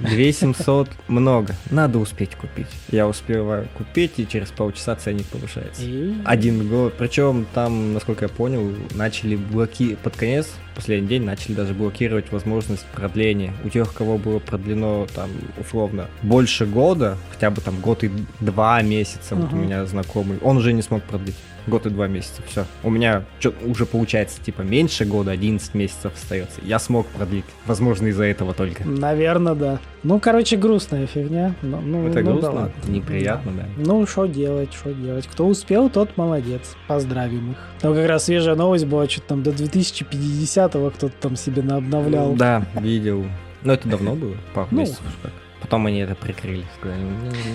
2700 0.00 0.88
много, 1.08 1.54
надо 1.70 1.98
успеть 1.98 2.34
купить. 2.34 2.66
Я 2.90 3.06
успеваю 3.08 3.68
купить, 3.76 4.12
и 4.18 4.26
через 4.26 4.48
полчаса 4.50 4.94
ценник 4.96 5.26
повышается. 5.26 5.82
И- 5.82 6.14
Один 6.24 6.68
год. 6.68 6.94
Причем 6.98 7.46
там, 7.54 7.92
насколько 7.94 8.24
я 8.26 8.28
понял, 8.28 8.72
начали 8.94 9.36
блоки 9.36 9.96
под 10.02 10.16
конец, 10.16 10.48
последний 10.78 11.08
день, 11.08 11.24
начали 11.24 11.54
даже 11.54 11.74
блокировать 11.74 12.30
возможность 12.30 12.86
продления. 12.86 13.52
У 13.64 13.68
тех, 13.68 13.92
кого 13.92 14.16
было 14.16 14.38
продлено 14.38 15.06
там 15.14 15.28
условно 15.60 16.06
больше 16.22 16.66
года, 16.66 17.16
хотя 17.32 17.50
бы 17.50 17.60
там 17.60 17.80
год 17.80 18.04
и 18.04 18.10
два 18.40 18.80
месяца, 18.82 19.34
вот 19.34 19.52
у 19.52 19.56
меня 19.56 19.84
знакомый, 19.86 20.38
он 20.42 20.56
уже 20.56 20.72
не 20.72 20.82
смог 20.82 21.02
продлить. 21.02 21.36
Год 21.66 21.84
и 21.84 21.90
два 21.90 22.06
месяца, 22.06 22.40
все. 22.46 22.64
У 22.82 22.88
меня 22.88 23.24
чё- 23.40 23.52
уже 23.66 23.84
получается 23.84 24.40
типа 24.42 24.62
меньше 24.62 25.04
года, 25.04 25.32
11 25.32 25.74
месяцев 25.74 26.12
остается. 26.14 26.60
Я 26.62 26.78
смог 26.78 27.06
продлить. 27.08 27.44
Возможно, 27.66 28.06
из-за 28.06 28.24
этого 28.24 28.54
только. 28.54 28.88
Наверное, 28.88 29.54
да. 29.54 29.78
Ну, 30.04 30.20
короче, 30.20 30.56
грустная 30.56 31.06
фигня. 31.06 31.54
Ну, 31.62 31.80
ну, 31.80 32.06
Это 32.08 32.20
ну, 32.20 32.24
да 32.24 32.30
грустно, 32.32 32.50
ладно. 32.52 32.72
неприятно, 32.86 33.52
да. 33.52 33.64
Ну, 33.76 34.06
что 34.06 34.26
делать, 34.26 34.72
что 34.72 34.92
делать. 34.94 35.26
Кто 35.26 35.46
успел, 35.46 35.90
тот 35.90 36.16
молодец. 36.16 36.76
Поздравим 36.86 37.52
их. 37.52 37.56
Там 37.80 37.94
как 37.94 38.06
раз 38.08 38.24
свежая 38.26 38.54
новость 38.54 38.86
была, 38.86 39.08
что-то 39.08 39.28
там 39.28 39.42
до 39.42 39.50
2050-го 39.50 40.90
кто-то 40.90 41.14
там 41.20 41.36
себе 41.36 41.62
наобновлял. 41.62 42.32
Да, 42.34 42.64
видел. 42.80 43.26
Но 43.64 43.72
это 43.72 43.88
давно 43.88 44.14
было, 44.14 44.36
пару 44.54 44.68
Ну. 44.70 44.80
месяцев 44.80 45.02
как. 45.22 45.32
Потом 45.60 45.86
они 45.86 45.98
это 45.98 46.14
прикрыли. 46.14 46.64
Сказали, 46.78 47.00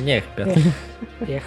«Не, 0.04 0.18
ребята. 0.36 0.60
Эх. 1.22 1.44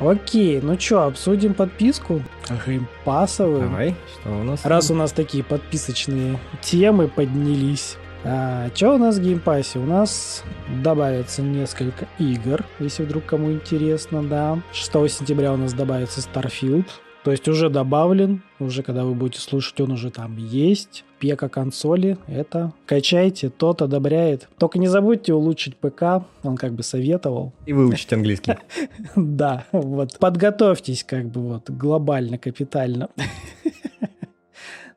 Окей, 0.00 0.60
ну 0.60 0.78
что, 0.78 1.04
обсудим 1.04 1.54
подписку 1.54 2.20
геймпасовую. 2.66 3.60
Давай, 3.60 3.94
что 4.20 4.30
у 4.30 4.42
нас? 4.42 4.64
Раз 4.64 4.90
у 4.90 4.94
нас 4.94 5.12
такие 5.12 5.44
подписочные 5.44 6.38
темы 6.60 7.06
поднялись. 7.06 7.96
А, 8.26 8.70
что 8.74 8.94
у 8.94 8.98
нас 8.98 9.18
в 9.18 9.22
Game 9.22 9.44
Pass 9.44 9.67
е? 9.67 9.78
У 9.78 9.84
нас 9.84 10.42
добавится 10.82 11.42
несколько 11.42 12.08
игр, 12.18 12.64
если 12.78 13.02
вдруг 13.04 13.26
кому 13.26 13.52
интересно, 13.52 14.22
да. 14.22 14.62
6 14.72 14.92
сентября 15.10 15.52
у 15.52 15.58
нас 15.58 15.74
добавится 15.74 16.20
Starfield. 16.20 16.86
То 17.22 17.30
есть 17.30 17.48
уже 17.48 17.70
добавлен, 17.70 18.42
уже 18.60 18.82
когда 18.82 19.04
вы 19.04 19.14
будете 19.14 19.40
слушать, 19.40 19.78
он 19.80 19.92
уже 19.92 20.10
там 20.10 20.36
есть. 20.36 21.04
Пека 21.18 21.48
консоли, 21.48 22.18
это 22.26 22.72
качайте, 22.84 23.48
Тодд 23.48 23.80
одобряет. 23.80 24.48
Только 24.58 24.78
не 24.78 24.88
забудьте 24.88 25.32
улучшить 25.32 25.76
ПК, 25.76 26.24
он 26.42 26.56
как 26.56 26.72
бы 26.72 26.82
советовал. 26.82 27.52
И 27.64 27.72
выучить 27.72 28.12
английский. 28.12 28.56
Да, 29.16 29.64
вот. 29.72 30.18
Подготовьтесь 30.18 31.04
как 31.04 31.26
бы 31.30 31.40
вот 31.40 31.70
глобально, 31.70 32.36
капитально. 32.36 33.08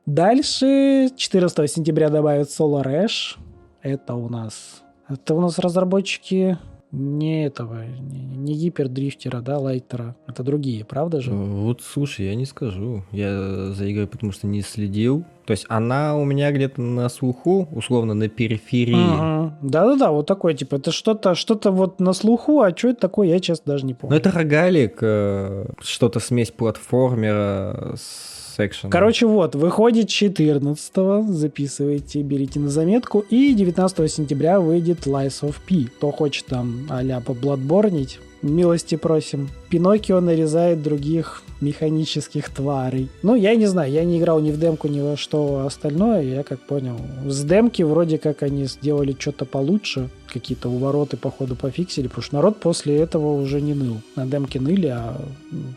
Дальше 0.08 1.10
14 1.14 1.70
сентября 1.70 2.08
добавят 2.08 2.48
Solar 2.48 2.86
Ash. 2.86 3.36
Это 3.82 4.14
у 4.14 4.30
нас... 4.30 4.82
Это 5.06 5.34
у 5.34 5.40
нас 5.42 5.58
разработчики 5.58 6.56
не 6.92 7.44
этого, 7.44 7.84
не, 7.84 8.54
гипердрифтера, 8.54 9.42
да, 9.42 9.58
лайтера. 9.58 10.16
Это 10.26 10.42
другие, 10.42 10.86
правда 10.86 11.20
же? 11.20 11.30
Вот, 11.30 11.82
слушай, 11.82 12.24
я 12.24 12.34
не 12.34 12.46
скажу. 12.46 13.02
Я 13.12 13.72
за 13.72 13.92
игрой 13.92 14.06
потому 14.06 14.32
что 14.32 14.46
не 14.46 14.62
следил. 14.62 15.24
То 15.44 15.50
есть 15.50 15.66
она 15.68 16.16
у 16.16 16.24
меня 16.24 16.52
где-то 16.52 16.80
на 16.80 17.10
слуху, 17.10 17.68
условно 17.70 18.14
на 18.14 18.30
периферии. 18.30 18.94
Мгм. 18.94 19.56
Да-да-да, 19.60 20.10
вот 20.10 20.26
такой, 20.26 20.54
типа, 20.54 20.76
это 20.76 20.90
что-то 20.90 21.34
что 21.34 21.60
вот 21.70 22.00
на 22.00 22.14
слуху, 22.14 22.62
а 22.62 22.74
что 22.74 22.88
это 22.88 23.00
такое, 23.00 23.28
я, 23.28 23.40
честно, 23.40 23.74
даже 23.74 23.84
не 23.84 23.92
помню. 23.92 24.16
это 24.16 24.30
рогалик, 24.30 24.96
э, 25.02 25.66
что-то 25.82 26.18
смесь 26.18 26.50
платформера 26.50 27.94
с 27.96 28.37
экшеном. 28.66 28.90
Короче, 28.90 29.26
вот, 29.26 29.54
выходит 29.54 30.08
14 30.08 31.28
записывайте, 31.28 32.22
берите 32.22 32.60
на 32.60 32.68
заметку, 32.68 33.20
и 33.20 33.54
19 33.54 34.10
сентября 34.10 34.60
выйдет 34.60 35.06
Lies 35.06 35.42
of 35.42 35.56
P. 35.66 35.90
Кто 35.96 36.10
хочет 36.10 36.46
там 36.46 36.86
а-ля 36.90 37.20
побладборнить, 37.20 38.20
милости 38.42 38.96
просим. 38.96 39.48
Пиноккио 39.68 40.20
нарезает 40.20 40.82
других 40.82 41.42
механических 41.60 42.50
тварей. 42.50 43.08
Ну, 43.22 43.34
я 43.34 43.54
не 43.56 43.66
знаю, 43.66 43.92
я 43.92 44.04
не 44.04 44.18
играл 44.18 44.40
ни 44.40 44.52
в 44.52 44.58
демку, 44.58 44.88
ни 44.88 45.00
во 45.00 45.16
что 45.16 45.64
остальное, 45.66 46.22
я 46.22 46.42
как 46.42 46.60
понял. 46.60 46.96
С 47.26 47.42
демки 47.44 47.82
вроде 47.82 48.18
как 48.18 48.42
они 48.42 48.64
сделали 48.64 49.16
что-то 49.18 49.44
получше, 49.44 50.08
какие-то 50.32 50.68
увороты, 50.68 51.16
походу, 51.16 51.56
пофиксили, 51.56 52.06
потому 52.06 52.22
что 52.22 52.34
народ 52.36 52.60
после 52.60 52.96
этого 52.96 53.40
уже 53.40 53.60
не 53.60 53.74
ныл. 53.74 54.00
На 54.14 54.26
демке 54.26 54.60
ныли, 54.60 54.86
а 54.86 55.20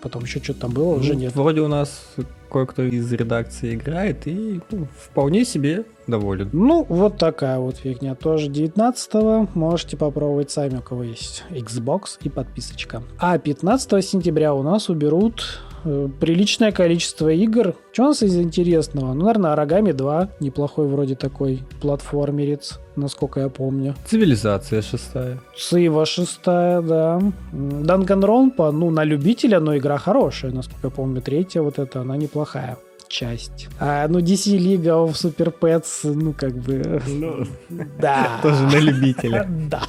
потом 0.01 0.23
еще 0.23 0.39
что-то 0.41 0.61
там 0.61 0.71
было, 0.71 0.95
уже 0.95 1.13
Ну, 1.13 1.19
нет. 1.19 1.35
Вроде 1.35 1.61
у 1.61 1.67
нас 1.67 2.03
кое-кто 2.51 2.83
из 2.83 3.11
редакции 3.11 3.75
играет 3.75 4.27
и 4.27 4.59
ну, 4.71 4.87
вполне 4.99 5.45
себе 5.45 5.85
доволен. 6.07 6.49
Ну, 6.53 6.85
вот 6.87 7.17
такая 7.17 7.59
вот 7.59 7.77
фигня. 7.77 8.15
Тоже 8.15 8.47
19 8.47 9.55
можете 9.55 9.97
попробовать 9.97 10.51
сами, 10.51 10.77
у 10.77 10.81
кого 10.81 11.03
есть 11.03 11.43
Xbox 11.49 12.17
и 12.21 12.29
подписочка. 12.29 13.03
А 13.19 13.37
15 13.37 14.05
сентября 14.05 14.53
у 14.53 14.63
нас 14.63 14.89
уберут 14.89 15.61
э, 15.85 16.09
приличное 16.19 16.71
количество 16.71 17.29
игр. 17.29 17.75
Что 17.91 18.03
у 18.03 18.07
нас 18.07 18.23
из 18.23 18.35
интересного? 18.37 19.13
Ну, 19.13 19.25
наверное, 19.25 19.53
Арагами 19.53 19.91
2. 19.91 20.29
Неплохой 20.39 20.87
вроде 20.87 21.15
такой 21.15 21.63
платформерец, 21.81 22.79
насколько 22.95 23.39
я 23.39 23.49
помню. 23.49 23.95
Цивилизация 24.05 24.81
шестая. 24.81 25.39
Сива 25.55 26.05
шестая, 26.05 26.81
да. 26.81 27.21
Данганронпа, 27.51 28.71
ну, 28.71 28.89
на 28.89 29.03
любителя, 29.03 29.59
но 29.59 29.77
игра 29.77 29.97
хорошая. 29.97 30.51
Насколько 30.51 30.87
я 30.87 30.91
помню, 30.91 31.21
третья 31.21 31.61
вот 31.61 31.79
эта, 31.79 32.01
она 32.01 32.17
неплохая 32.17 32.77
часть. 33.11 33.67
А, 33.79 34.07
ну, 34.07 34.19
DC 34.19 34.57
League 34.57 34.85
of 34.85 35.11
Super 35.13 35.53
Pets, 35.59 36.11
ну, 36.13 36.33
как 36.33 36.53
бы... 36.55 37.01
Да. 37.99 38.39
Тоже 38.41 38.63
на 38.63 38.79
любителя. 38.79 39.47
Да. 39.69 39.83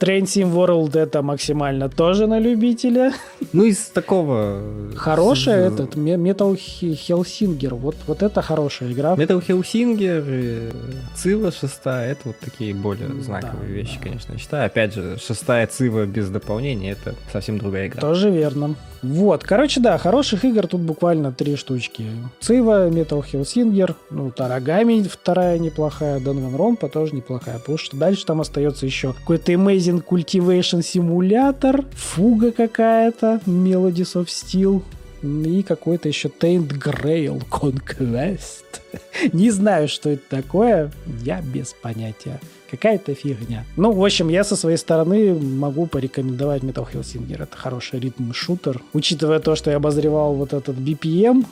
Train 0.00 0.22
Sim 0.24 0.52
World 0.52 0.98
это 0.98 1.22
максимально 1.22 1.88
тоже 1.88 2.26
на 2.26 2.40
любителя. 2.40 3.12
Ну, 3.52 3.62
из 3.64 3.78
такого... 3.86 4.60
Хорошая 4.96 5.70
с- 5.70 5.74
этот 5.74 5.94
Metal 5.94 6.56
He- 6.56 6.90
Hellsinger. 7.08 7.74
Вот, 7.76 7.94
вот 8.08 8.20
это 8.24 8.42
хорошая 8.42 8.90
игра. 8.92 9.14
Metal 9.14 9.40
Hellsinger, 9.46 10.24
э, 10.26 10.70
Цива 11.14 11.52
шестая, 11.52 12.10
это 12.12 12.20
вот 12.24 12.36
такие 12.40 12.74
более 12.74 13.10
Да, 13.10 13.22
знаковые 13.22 13.72
вещи, 13.72 13.98
да. 13.98 14.02
конечно, 14.02 14.32
я 14.32 14.38
считаю. 14.40 14.66
Опять 14.66 14.92
же, 14.94 15.18
шестая 15.24 15.68
Цива 15.68 16.04
без 16.04 16.28
дополнения, 16.30 16.90
это 16.92 17.14
совсем 17.32 17.58
другая 17.58 17.86
игра. 17.86 18.00
Тоже 18.00 18.28
верно. 18.28 18.74
Вот, 19.02 19.42
короче, 19.42 19.80
да, 19.80 19.98
хороших 19.98 20.44
игр 20.44 20.66
тут 20.66 20.80
буквально 20.80 21.32
три 21.32 21.56
штучки. 21.56 22.06
Цива, 22.40 22.88
Metal 22.88 23.22
Hellsinger, 23.22 23.96
ну, 24.10 24.30
Тарагами 24.30 25.02
вторая 25.02 25.58
неплохая, 25.58 26.20
Данганронпа 26.20 26.88
тоже 26.88 27.14
неплохая, 27.14 27.58
потому 27.58 27.78
что 27.78 27.96
дальше 27.96 28.24
там 28.24 28.40
остается 28.40 28.86
еще 28.86 29.12
какой-то 29.12 29.52
Amazing 29.52 30.04
Cultivation 30.04 30.80
Simulator, 30.80 31.84
Фуга 31.94 32.52
какая-то, 32.52 33.40
Melodies 33.46 34.14
of 34.14 34.26
Steel, 34.26 34.82
и 35.22 35.62
какой-то 35.62 36.08
еще 36.08 36.28
Taint 36.28 36.68
Grail 36.68 37.42
Conquest. 37.48 38.64
Не 39.32 39.50
знаю, 39.50 39.88
что 39.88 40.10
это 40.10 40.22
такое, 40.28 40.92
я 41.24 41.40
без 41.40 41.74
понятия. 41.80 42.40
Какая-то 42.72 43.14
фигня. 43.14 43.66
Ну, 43.76 43.92
в 43.92 44.02
общем, 44.02 44.30
я 44.30 44.44
со 44.44 44.56
своей 44.56 44.78
стороны 44.78 45.34
могу 45.34 45.84
порекомендовать 45.84 46.62
Metal 46.62 46.88
Hellsinger. 46.90 47.42
Это 47.42 47.54
хороший 47.54 48.00
ритм-шутер. 48.00 48.80
Учитывая 48.94 49.40
то, 49.40 49.54
что 49.56 49.70
я 49.70 49.76
обозревал 49.76 50.32
вот 50.34 50.54
этот 50.54 50.78
BPM, 50.78 51.44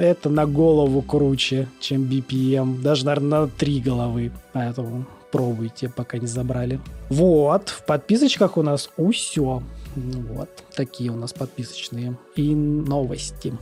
это 0.00 0.28
на 0.28 0.44
голову 0.44 1.02
круче, 1.02 1.68
чем 1.78 2.02
BPM. 2.02 2.82
Даже, 2.82 3.06
наверное, 3.06 3.42
на 3.42 3.46
три 3.46 3.80
головы. 3.80 4.32
Поэтому 4.52 5.06
пробуйте, 5.30 5.88
пока 5.88 6.18
не 6.18 6.26
забрали. 6.26 6.80
Вот, 7.10 7.68
в 7.68 7.84
подписочках 7.84 8.56
у 8.56 8.62
нас 8.62 8.90
все. 9.12 9.62
Вот, 9.94 10.48
такие 10.74 11.12
у 11.12 11.16
нас 11.16 11.32
подписочные. 11.32 12.18
И 12.34 12.52
новости. 12.56 13.54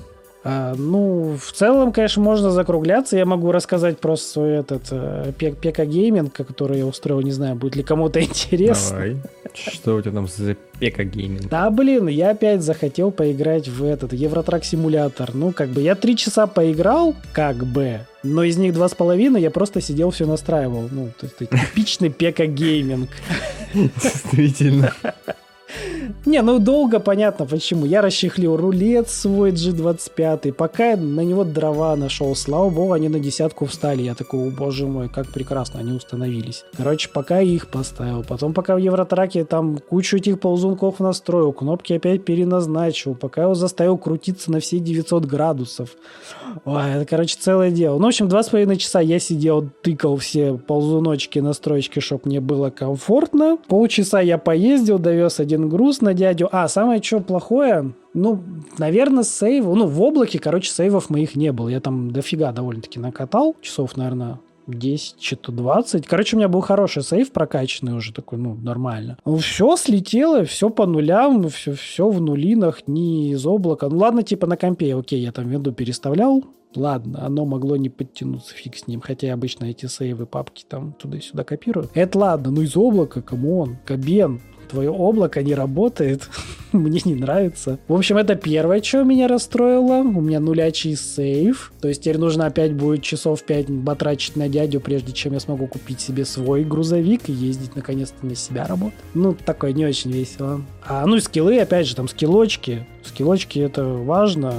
А, 0.46 0.74
ну, 0.76 1.38
в 1.40 1.52
целом, 1.52 1.90
конечно, 1.90 2.22
можно 2.22 2.50
закругляться. 2.50 3.16
Я 3.16 3.24
могу 3.24 3.50
рассказать 3.50 3.98
просто 3.98 4.28
свой 4.30 4.50
этот 4.58 4.82
э, 4.90 5.32
Пе- 5.38 5.52
Пека 5.52 5.86
Гейминг, 5.86 6.34
который 6.34 6.78
я 6.78 6.86
устроил. 6.86 7.22
Не 7.22 7.32
знаю, 7.32 7.56
будет 7.56 7.76
ли 7.76 7.82
кому-то 7.82 8.20
интересно. 8.22 8.90
Давай. 8.96 9.16
Что 9.54 9.96
у 9.96 10.02
тебя 10.02 10.12
там 10.12 10.28
за 10.28 10.56
пека 10.78 11.04
гейминг? 11.04 11.48
Да, 11.48 11.70
блин, 11.70 12.08
я 12.08 12.30
опять 12.30 12.62
захотел 12.62 13.10
поиграть 13.10 13.68
в 13.68 13.84
этот 13.84 14.12
Euro 14.12 14.35
Truck 14.35 14.64
Simulator. 14.64 15.32
Ну, 15.32 15.52
как 15.52 15.68
бы, 15.70 15.80
я 15.80 15.94
три 15.94 16.16
часа 16.16 16.46
поиграл, 16.46 17.14
как 17.32 17.64
бы, 17.64 18.00
но 18.22 18.42
из 18.42 18.56
них 18.58 18.74
два 18.74 18.88
с 18.88 18.94
половиной 18.94 19.40
я 19.40 19.50
просто 19.50 19.80
сидел, 19.80 20.10
все 20.10 20.26
настраивал. 20.26 20.88
Ну, 20.90 21.10
то 21.18 21.26
есть 21.26 21.38
типичный 21.38 22.10
пека 22.10 22.46
гейминг. 22.46 23.10
Действительно. 23.74 24.92
Не, 26.26 26.40
ну 26.40 26.58
долго 26.58 27.00
понятно 27.00 27.44
почему. 27.44 27.84
Я 27.84 28.00
расчехлил 28.00 28.56
рулет 28.56 29.10
свой 29.10 29.52
G25, 29.52 30.54
пока 30.54 30.92
я 30.92 30.96
на 30.96 31.20
него 31.20 31.44
дрова 31.44 31.94
нашел. 31.96 32.34
Слава 32.34 32.70
богу, 32.70 32.92
они 32.92 33.10
на 33.10 33.20
десятку 33.20 33.66
встали. 33.66 34.02
Я 34.02 34.14
такой, 34.14 34.48
о 34.48 34.50
боже 34.50 34.86
мой, 34.86 35.10
как 35.10 35.28
прекрасно 35.28 35.80
они 35.80 35.92
установились. 35.92 36.64
Короче, 36.76 37.10
пока 37.12 37.40
их 37.40 37.68
поставил. 37.68 38.24
Потом 38.26 38.54
пока 38.54 38.74
в 38.74 38.78
Евротраке 38.78 39.44
там 39.44 39.76
кучу 39.78 40.16
этих 40.16 40.40
ползунков 40.40 40.98
настроил, 40.98 41.52
кнопки 41.52 41.92
опять 41.92 42.24
переназначил, 42.24 43.14
пока 43.14 43.42
его 43.42 43.54
заставил 43.54 43.98
крутиться 43.98 44.50
на 44.50 44.60
все 44.60 44.78
900 44.78 45.26
градусов. 45.26 45.90
Ой, 46.64 46.90
это, 46.94 47.04
короче, 47.04 47.36
целое 47.38 47.70
дело. 47.70 47.98
Ну, 47.98 48.04
в 48.04 48.08
общем, 48.08 48.28
два 48.28 48.42
с 48.42 48.48
половиной 48.48 48.78
часа 48.78 49.00
я 49.00 49.18
сидел, 49.18 49.68
тыкал 49.82 50.16
все 50.16 50.54
ползуночки, 50.54 51.38
настройки, 51.38 52.00
чтобы 52.00 52.22
мне 52.24 52.40
было 52.40 52.70
комфортно. 52.70 53.58
Полчаса 53.68 54.20
я 54.20 54.38
поездил, 54.38 54.98
довез 54.98 55.38
один 55.38 55.68
груз 55.68 56.00
на 56.00 56.13
дядю. 56.14 56.48
А, 56.50 56.68
самое 56.68 57.02
что 57.02 57.20
плохое, 57.20 57.94
ну, 58.14 58.42
наверное, 58.78 59.24
сейв, 59.24 59.64
ну, 59.64 59.86
в 59.86 60.00
облаке, 60.00 60.38
короче, 60.38 60.70
сейвов 60.70 61.10
моих 61.10 61.36
не 61.36 61.52
было. 61.52 61.68
Я 61.68 61.80
там 61.80 62.10
дофига 62.10 62.52
довольно-таки 62.52 62.98
накатал, 62.98 63.56
часов, 63.60 63.96
наверное, 63.96 64.40
10, 64.66 65.22
что-то 65.22 65.52
20. 65.52 66.06
Короче, 66.06 66.36
у 66.36 66.38
меня 66.38 66.48
был 66.48 66.60
хороший 66.60 67.02
сейв 67.02 67.32
прокачанный 67.32 67.94
уже 67.94 68.12
такой, 68.12 68.38
ну, 68.38 68.54
нормально. 68.54 69.18
Ну, 69.24 69.36
все 69.36 69.76
слетело, 69.76 70.44
все 70.44 70.70
по 70.70 70.86
нулям, 70.86 71.48
все, 71.48 71.74
все 71.74 72.08
в 72.08 72.20
нулинах, 72.20 72.86
ни 72.86 73.32
из 73.32 73.44
облака. 73.46 73.88
Ну, 73.88 73.98
ладно, 73.98 74.22
типа 74.22 74.46
на 74.46 74.56
компе, 74.56 74.94
окей, 74.94 75.20
я 75.20 75.32
там 75.32 75.48
винду 75.48 75.72
переставлял, 75.72 76.44
Ладно, 76.76 77.24
оно 77.24 77.44
могло 77.44 77.76
не 77.76 77.88
подтянуться, 77.88 78.54
фиг 78.54 78.76
с 78.76 78.88
ним. 78.88 79.00
Хотя 79.00 79.28
я 79.28 79.34
обычно 79.34 79.66
эти 79.66 79.86
сейвы, 79.86 80.26
папки 80.26 80.64
там 80.68 80.92
туда-сюда 80.94 81.44
копирую. 81.44 81.88
Это 81.94 82.18
ладно, 82.18 82.50
ну 82.50 82.62
из 82.62 82.76
облака, 82.76 83.22
come 83.22 83.53
on, 83.53 83.76
come 83.84 84.21
on 84.21 84.40
твое 84.74 84.90
облако 84.90 85.42
не 85.42 85.54
работает, 85.54 86.28
мне 86.72 87.00
не 87.04 87.14
нравится. 87.14 87.78
В 87.86 87.94
общем, 87.94 88.16
это 88.16 88.34
первое, 88.34 88.82
что 88.82 89.04
меня 89.04 89.28
расстроило. 89.28 90.00
У 90.00 90.20
меня 90.20 90.40
нулячий 90.40 90.96
сейф, 90.96 91.72
то 91.80 91.88
есть 91.88 92.02
теперь 92.02 92.18
нужно 92.18 92.46
опять 92.46 92.74
будет 92.74 93.02
часов 93.02 93.44
5 93.44 93.70
батрачить 93.70 94.36
на 94.36 94.48
дядю, 94.48 94.80
прежде 94.80 95.12
чем 95.12 95.32
я 95.34 95.40
смогу 95.40 95.68
купить 95.68 96.00
себе 96.00 96.24
свой 96.24 96.64
грузовик 96.64 97.28
и 97.28 97.32
ездить 97.32 97.76
наконец-то 97.76 98.26
на 98.26 98.34
себя 98.34 98.66
работать. 98.66 98.98
Ну, 99.14 99.34
такое 99.34 99.72
не 99.72 99.86
очень 99.86 100.10
весело. 100.10 100.60
А, 100.84 101.06
ну 101.06 101.16
и 101.16 101.20
скиллы, 101.20 101.58
опять 101.60 101.86
же, 101.86 101.94
там 101.94 102.08
скиллочки. 102.08 102.84
Скиллочки 103.04 103.60
это 103.60 103.84
важно, 103.84 104.54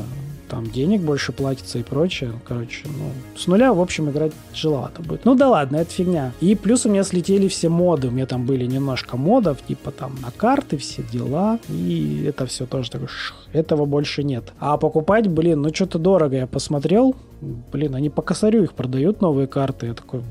там 0.50 0.70
денег 0.70 1.02
больше 1.02 1.32
платится 1.32 1.80
и 1.80 1.84
прочее. 1.84 2.32
Короче, 2.48 2.86
ну, 2.86 3.12
с 3.38 3.48
нуля, 3.48 3.74
в 3.74 3.82
общем, 3.82 4.10
играть 4.10 4.32
тяжеловато 4.54 5.02
будет. 5.02 5.26
Ну 5.26 5.36
да 5.36 5.50
ладно, 5.50 5.78
это 5.78 5.92
фигня. 5.92 6.32
И 6.42 6.56
плюс 6.56 6.86
у 6.86 6.90
меня 6.90 7.04
слетели 7.04 7.48
все 7.48 7.70
моды. 7.70 8.08
У 8.08 8.12
меня 8.12 8.26
там 8.26 8.46
были 8.46 8.66
немножко 8.66 9.18
модов, 9.18 9.58
типа 9.68 9.92
там 9.92 10.16
на 10.22 10.32
карты, 10.32 10.78
все 10.78 11.04
дела. 11.04 11.60
И 11.70 12.24
это 12.28 12.46
все 12.46 12.66
тоже 12.66 12.92
такое, 12.92 13.10
этого 13.54 13.86
больше 13.86 14.24
нет. 14.24 14.54
А 14.60 14.78
покупать, 14.78 15.28
блин, 15.28 15.62
ну 15.62 15.74
что-то 15.74 16.00
дорого. 16.00 16.36
Я 16.36 16.48
посмотрел, 16.48 17.16
блин, 17.72 17.96
они 17.96 18.10
по 18.10 18.22
косарю 18.22 18.64
их 18.64 18.74
продают, 18.74 19.22
новые 19.22 19.48
карты. 19.48 19.88
Я 19.88 19.94
такой, 19.94 20.22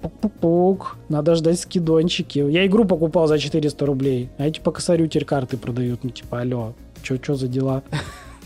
Пук-пук-пук. 0.00 0.96
Надо 1.08 1.34
ждать 1.34 1.58
скидончики. 1.58 2.38
Я 2.38 2.66
игру 2.66 2.84
покупал 2.84 3.26
за 3.26 3.38
400 3.38 3.86
рублей. 3.86 4.28
А 4.38 4.46
эти 4.46 4.60
по 4.60 4.70
косарю 4.70 5.06
теперь 5.08 5.24
карты 5.24 5.56
продают. 5.56 6.04
Ну, 6.04 6.10
типа, 6.10 6.40
алло, 6.40 6.74
что 7.02 7.34
за 7.34 7.48
дела? 7.48 7.82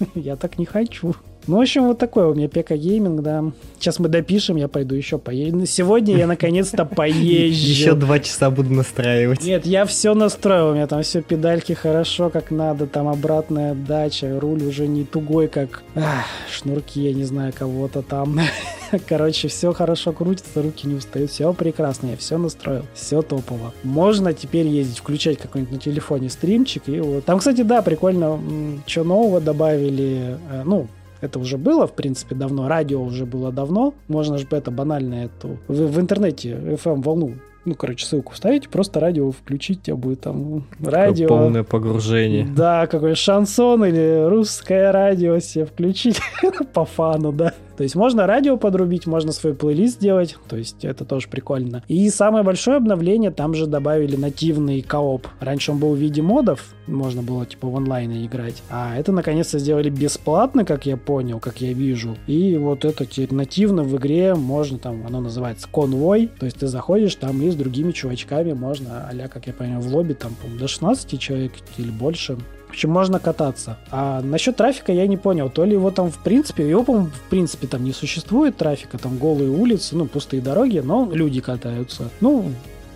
Я 0.14 0.36
так 0.36 0.58
не 0.58 0.64
хочу. 0.64 1.14
Ну, 1.48 1.56
в 1.56 1.60
общем, 1.60 1.88
вот 1.88 1.98
такой 1.98 2.26
у 2.26 2.34
меня 2.34 2.46
пека 2.46 2.76
гейминг, 2.76 3.20
да. 3.20 3.44
Сейчас 3.78 3.98
мы 3.98 4.08
допишем, 4.08 4.56
я 4.56 4.68
пойду 4.68 4.94
еще 4.94 5.18
поеду. 5.18 5.66
Сегодня 5.66 6.16
я 6.16 6.28
наконец-то 6.28 6.84
поезжу. 6.96 7.68
Еще 7.68 7.94
два 7.94 8.20
часа 8.20 8.48
буду 8.50 8.72
настраивать. 8.72 9.42
Нет, 9.42 9.66
я 9.66 9.84
все 9.84 10.14
настроил, 10.14 10.68
у 10.68 10.74
меня 10.74 10.86
там 10.86 11.02
все 11.02 11.20
педальки 11.20 11.72
хорошо, 11.72 12.30
как 12.30 12.52
надо, 12.52 12.86
там 12.86 13.08
обратная 13.08 13.72
отдача, 13.72 14.38
руль 14.38 14.62
уже 14.62 14.86
не 14.86 15.04
тугой, 15.04 15.48
как 15.48 15.82
ах, 15.96 16.26
шнурки, 16.48 17.00
я 17.00 17.12
не 17.12 17.24
знаю, 17.24 17.52
кого-то 17.56 18.02
там. 18.02 18.38
Короче, 19.08 19.48
все 19.48 19.72
хорошо 19.72 20.12
крутится, 20.12 20.62
руки 20.62 20.86
не 20.86 20.94
устают, 20.94 21.30
все 21.30 21.52
прекрасно, 21.52 22.08
я 22.08 22.16
все 22.16 22.38
настроил, 22.38 22.84
все 22.94 23.22
топово. 23.22 23.72
Можно 23.82 24.32
теперь 24.32 24.66
ездить, 24.66 24.98
включать 24.98 25.38
какой-нибудь 25.38 25.74
на 25.74 25.80
телефоне 25.80 26.30
стримчик, 26.30 26.88
и 26.88 27.00
вот. 27.00 27.24
Там, 27.24 27.38
кстати, 27.38 27.62
да, 27.62 27.82
прикольно, 27.82 28.38
что 28.86 29.04
нового 29.04 29.40
добавили, 29.40 30.38
э, 30.50 30.62
ну, 30.64 30.88
это 31.20 31.38
уже 31.38 31.56
было, 31.56 31.86
в 31.86 31.92
принципе, 31.92 32.34
давно. 32.34 32.68
Радио 32.68 33.00
уже 33.00 33.26
было 33.26 33.52
давно. 33.52 33.94
Можно 34.08 34.38
же 34.38 34.46
это 34.50 34.72
банально 34.72 35.26
эту... 35.26 35.56
В, 35.68 35.86
в 35.86 36.00
интернете 36.00 36.50
FM-волну 36.50 37.34
ну, 37.64 37.74
короче, 37.76 38.04
ссылку 38.04 38.32
вставить, 38.32 38.68
просто 38.68 38.98
радио 38.98 39.30
включить, 39.30 39.82
тебя 39.82 39.96
будет 39.96 40.22
там 40.22 40.64
радио. 40.82 41.28
Полное 41.28 41.62
погружение. 41.62 42.44
Да, 42.44 42.86
какой 42.86 43.14
шансон 43.14 43.84
или 43.84 44.28
русское 44.28 44.90
радио 44.90 45.38
себе 45.38 45.66
включить 45.66 46.18
по 46.72 46.84
фану, 46.84 47.30
да. 47.32 47.52
То 47.82 47.84
есть 47.84 47.96
можно 47.96 48.28
радио 48.28 48.56
подрубить, 48.56 49.08
можно 49.08 49.32
свой 49.32 49.54
плейлист 49.54 49.96
сделать, 49.96 50.36
то 50.48 50.56
есть 50.56 50.84
это 50.84 51.04
тоже 51.04 51.26
прикольно. 51.28 51.82
И 51.88 52.08
самое 52.10 52.44
большое 52.44 52.76
обновление, 52.76 53.32
там 53.32 53.54
же 53.54 53.66
добавили 53.66 54.14
нативный 54.14 54.82
кооп. 54.82 55.26
Раньше 55.40 55.72
он 55.72 55.78
был 55.78 55.96
в 55.96 55.98
виде 55.98 56.22
модов, 56.22 56.76
можно 56.86 57.22
было 57.22 57.44
типа 57.44 57.66
в 57.66 57.76
онлайне 57.76 58.24
играть, 58.24 58.62
а 58.70 58.96
это 58.96 59.10
наконец-то 59.10 59.58
сделали 59.58 59.90
бесплатно, 59.90 60.64
как 60.64 60.86
я 60.86 60.96
понял, 60.96 61.40
как 61.40 61.60
я 61.60 61.72
вижу. 61.72 62.16
И 62.28 62.56
вот 62.56 62.84
это 62.84 63.04
теперь 63.04 63.34
нативно 63.34 63.82
в 63.82 63.96
игре 63.96 64.36
можно 64.36 64.78
там, 64.78 65.04
оно 65.04 65.20
называется 65.20 65.66
конвой, 65.66 66.30
то 66.38 66.46
есть 66.46 66.60
ты 66.60 66.68
заходишь 66.68 67.16
там 67.16 67.42
и 67.42 67.50
с 67.50 67.56
другими 67.56 67.90
чувачками 67.90 68.52
можно, 68.52 69.10
а 69.10 69.28
как 69.28 69.48
я 69.48 69.52
понял, 69.52 69.80
в 69.80 69.92
лобби 69.92 70.12
там, 70.12 70.36
до 70.56 70.68
16 70.68 71.18
человек 71.18 71.54
или 71.78 71.90
больше 71.90 72.38
в 72.72 72.74
общем, 72.74 72.88
можно 72.88 73.18
кататься. 73.18 73.76
А 73.90 74.22
насчет 74.22 74.56
трафика 74.56 74.92
я 74.92 75.06
не 75.06 75.18
понял. 75.18 75.50
То 75.50 75.66
ли 75.66 75.72
его 75.72 75.90
там 75.90 76.10
в 76.10 76.16
принципе, 76.16 76.66
его, 76.66 76.82
по-моему, 76.82 77.08
в 77.08 77.28
принципе 77.28 77.66
там 77.66 77.84
не 77.84 77.92
существует 77.92 78.56
трафика, 78.56 78.96
там 78.96 79.18
голые 79.18 79.50
улицы, 79.50 79.94
ну, 79.94 80.06
пустые 80.06 80.40
дороги, 80.40 80.78
но 80.78 81.06
люди 81.12 81.42
катаются. 81.42 82.08
Ну, 82.20 82.50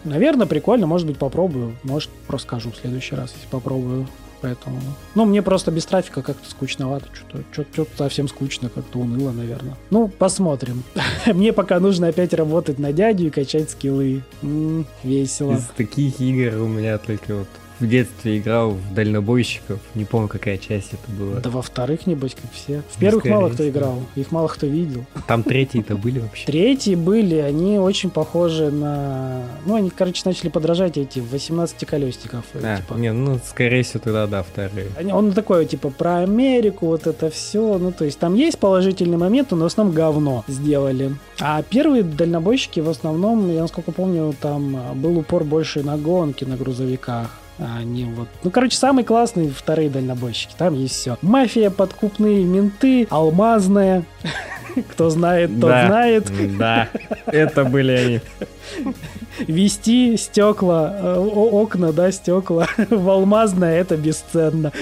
наверное, 0.05 0.47
прикольно, 0.47 0.87
может 0.87 1.07
быть, 1.07 1.19
попробую. 1.19 1.75
Может, 1.83 2.09
просто 2.27 2.49
скажу 2.49 2.71
в 2.71 2.77
следующий 2.77 3.17
раз, 3.17 3.35
если 3.35 3.51
попробую. 3.51 4.09
Поэтому... 4.41 4.81
Ну, 5.15 5.27
мне 5.27 5.43
просто 5.43 5.71
без 5.71 5.85
трафика 5.85 6.23
как-то 6.23 6.49
скучновато. 6.49 7.05
Что-то, 7.53 7.87
совсем 7.99 8.29
скучно, 8.29 8.71
как-то 8.71 8.99
уныло, 9.01 9.33
наверное. 9.33 9.77
Ну, 9.91 10.09
посмотрим. 10.09 10.85
мне 11.27 11.53
пока 11.53 11.81
нужно 11.81 12.09
опять 12.09 12.33
работать 12.33 12.79
на 12.79 12.95
дядю 12.95 13.27
и 13.27 13.31
качать 13.31 13.69
скиллы. 13.69 14.23
Весело. 15.03 15.53
Из 15.53 15.67
таких 15.77 16.19
игр 16.19 16.63
у 16.63 16.67
меня 16.67 16.97
только 16.97 17.35
вот 17.35 17.49
в 17.81 17.87
детстве 17.87 18.39
играл 18.39 18.71
в 18.71 18.95
дальнобойщиков. 18.95 19.79
Не 19.95 20.05
помню, 20.05 20.29
какая 20.29 20.59
часть 20.59 20.93
это 20.93 21.11
была. 21.13 21.41
Да 21.41 21.51
во 21.51 21.63
вторых, 21.63 22.07
небось, 22.07 22.35
как 22.35 22.51
все. 22.53 22.83
В 22.91 22.99
первых 22.99 23.23
Скорее 23.23 23.35
мало 23.35 23.49
кто 23.51 23.69
играл, 23.69 24.03
их 24.15 24.33
мало 24.33 24.49
кто 24.49 24.67
видел. 24.67 25.05
Там 25.27 25.43
третьи-то 25.43 25.97
были 25.97 26.21
вообще? 26.21 26.47
Третьи 26.47 26.95
были, 26.95 27.37
они 27.37 27.79
очень 27.79 28.11
похожи 28.11 28.71
на... 28.71 29.43
Ну, 29.67 29.75
они, 29.75 29.91
короче, 29.91 30.23
начали 30.25 30.49
подражать 30.49 30.97
эти 30.97 31.21
18 31.21 31.87
колесников. 31.87 32.45
А, 32.55 32.79
типа. 32.79 32.95
не, 32.95 33.13
ну, 33.13 33.39
скорее 33.45 33.83
всего, 33.83 34.01
тогда, 34.01 34.27
да, 34.27 34.43
вторые. 34.43 34.89
Он 35.13 35.33
такой, 35.33 35.67
типа, 35.67 35.91
про 35.91 36.19
Америку, 36.19 36.87
вот 36.87 37.07
это 37.07 37.31
все. 37.31 37.79
Ну, 37.79 37.93
то 37.93 38.05
есть, 38.05 38.19
там 38.19 38.35
есть 38.35 38.59
положительные 38.59 39.19
моменты, 39.19 39.55
но 39.55 39.65
в 39.65 39.67
основном 39.67 39.95
говно 39.95 40.45
сделали. 40.49 41.15
А 41.41 41.63
первые 41.63 42.03
дальнобойщики, 42.03 42.81
в 42.81 42.89
основном, 42.89 43.53
я 43.53 43.63
насколько 43.63 43.93
помню, 43.93 44.35
там 44.41 44.95
был 44.95 45.19
упор 45.19 45.45
больше 45.45 45.83
на 45.83 45.97
гонки 45.97 46.45
на 46.45 46.57
грузовиках. 46.57 47.31
А 47.59 47.79
они 47.79 48.05
вот... 48.05 48.29
Ну, 48.43 48.51
короче, 48.51 48.77
самый 48.77 49.05
классный 49.05 49.49
вторые 49.49 49.89
дальнобойщики. 49.89 50.55
Там 50.57 50.75
есть 50.75 50.95
все. 50.95 51.17
Мафия, 51.23 51.71
подкупные 51.71 52.45
менты, 52.45 53.07
алмазная. 53.11 54.05
Кто 54.91 55.09
знает, 55.09 55.51
тот 55.59 55.71
да, 55.71 55.87
знает. 55.87 56.59
Да, 56.59 56.89
это 57.27 57.65
были 57.65 57.93
они. 57.93 58.21
Вести 59.47 60.17
стекла, 60.19 60.95
э, 60.95 61.17
окна, 61.19 61.93
да, 61.93 62.11
стекла 62.13 62.67
в 62.91 63.09
алмазное, 63.09 63.81
это 63.81 63.97
бесценно. 63.97 64.73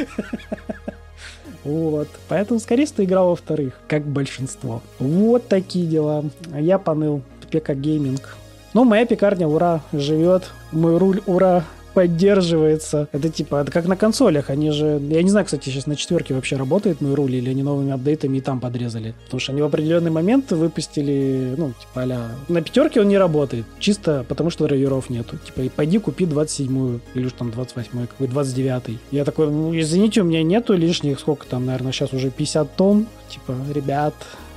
Вот. 1.63 2.09
Поэтому, 2.29 2.59
скорее 2.59 2.87
всего, 2.87 3.05
играл 3.05 3.29
во 3.31 3.37
вторых, 3.37 3.75
как 3.89 4.05
большинство. 4.05 4.83
Вот 4.99 5.49
такие 5.49 5.87
дела. 5.87 6.25
Я 6.53 6.79
поныл. 6.79 7.23
Пека 7.51 7.75
гейминг. 7.75 8.37
Ну, 8.75 8.83
моя 8.83 9.07
пекарня, 9.07 9.47
ура, 9.47 9.81
живет. 9.93 10.51
Мой 10.73 10.99
руль, 10.99 11.23
ура, 11.27 11.65
поддерживается. 11.95 13.09
Это 13.13 13.31
типа, 13.31 13.63
это 13.63 13.73
как 13.73 13.87
на 13.87 13.97
консолях. 13.97 14.51
Они 14.51 14.71
же, 14.71 15.01
я 15.09 15.23
не 15.23 15.31
знаю, 15.31 15.47
кстати, 15.47 15.71
сейчас 15.71 15.87
на 15.87 15.97
четверке 15.97 16.35
вообще 16.35 16.57
работает 16.57 17.01
мой 17.01 17.15
руль, 17.15 17.35
или 17.35 17.51
они 17.51 17.63
новыми 17.63 17.93
апдейтами 17.93 18.39
и 18.39 18.41
там 18.41 18.61
подрезали. 18.61 19.15
Потому 19.25 19.41
что 19.41 19.53
они 19.53 19.63
в 19.63 19.65
определенный 19.65 20.11
момент 20.11 20.51
выпустили, 20.53 21.55
ну, 21.57 21.69
типа, 21.69 22.03
а 22.03 22.31
на 22.49 22.63
пятерке 22.63 23.01
он 23.01 23.09
не 23.09 23.19
работает. 23.19 23.65
Чисто 23.79 24.25
потому, 24.29 24.51
что 24.51 24.67
драйверов 24.67 25.09
нету. 25.09 25.39
Типа, 25.39 25.61
и 25.61 25.69
пойди 25.69 25.99
купи 25.99 26.25
27-ю, 26.25 27.01
или 27.15 27.27
уж 27.27 27.33
там 27.33 27.51
28-й, 27.51 28.07
какой 28.07 28.27
29-й. 28.27 28.99
Я 29.11 29.25
такой, 29.25 29.51
ну, 29.51 29.79
извините, 29.79 30.23
у 30.23 30.25
меня 30.25 30.43
нету 30.43 30.75
лишних, 30.75 31.21
сколько 31.21 31.47
там, 31.47 31.67
наверное, 31.67 31.93
сейчас 31.93 32.13
уже 32.13 32.31
50 32.31 32.77
тонн. 32.77 33.07
Типа, 33.29 33.55
ребят, 33.73 34.15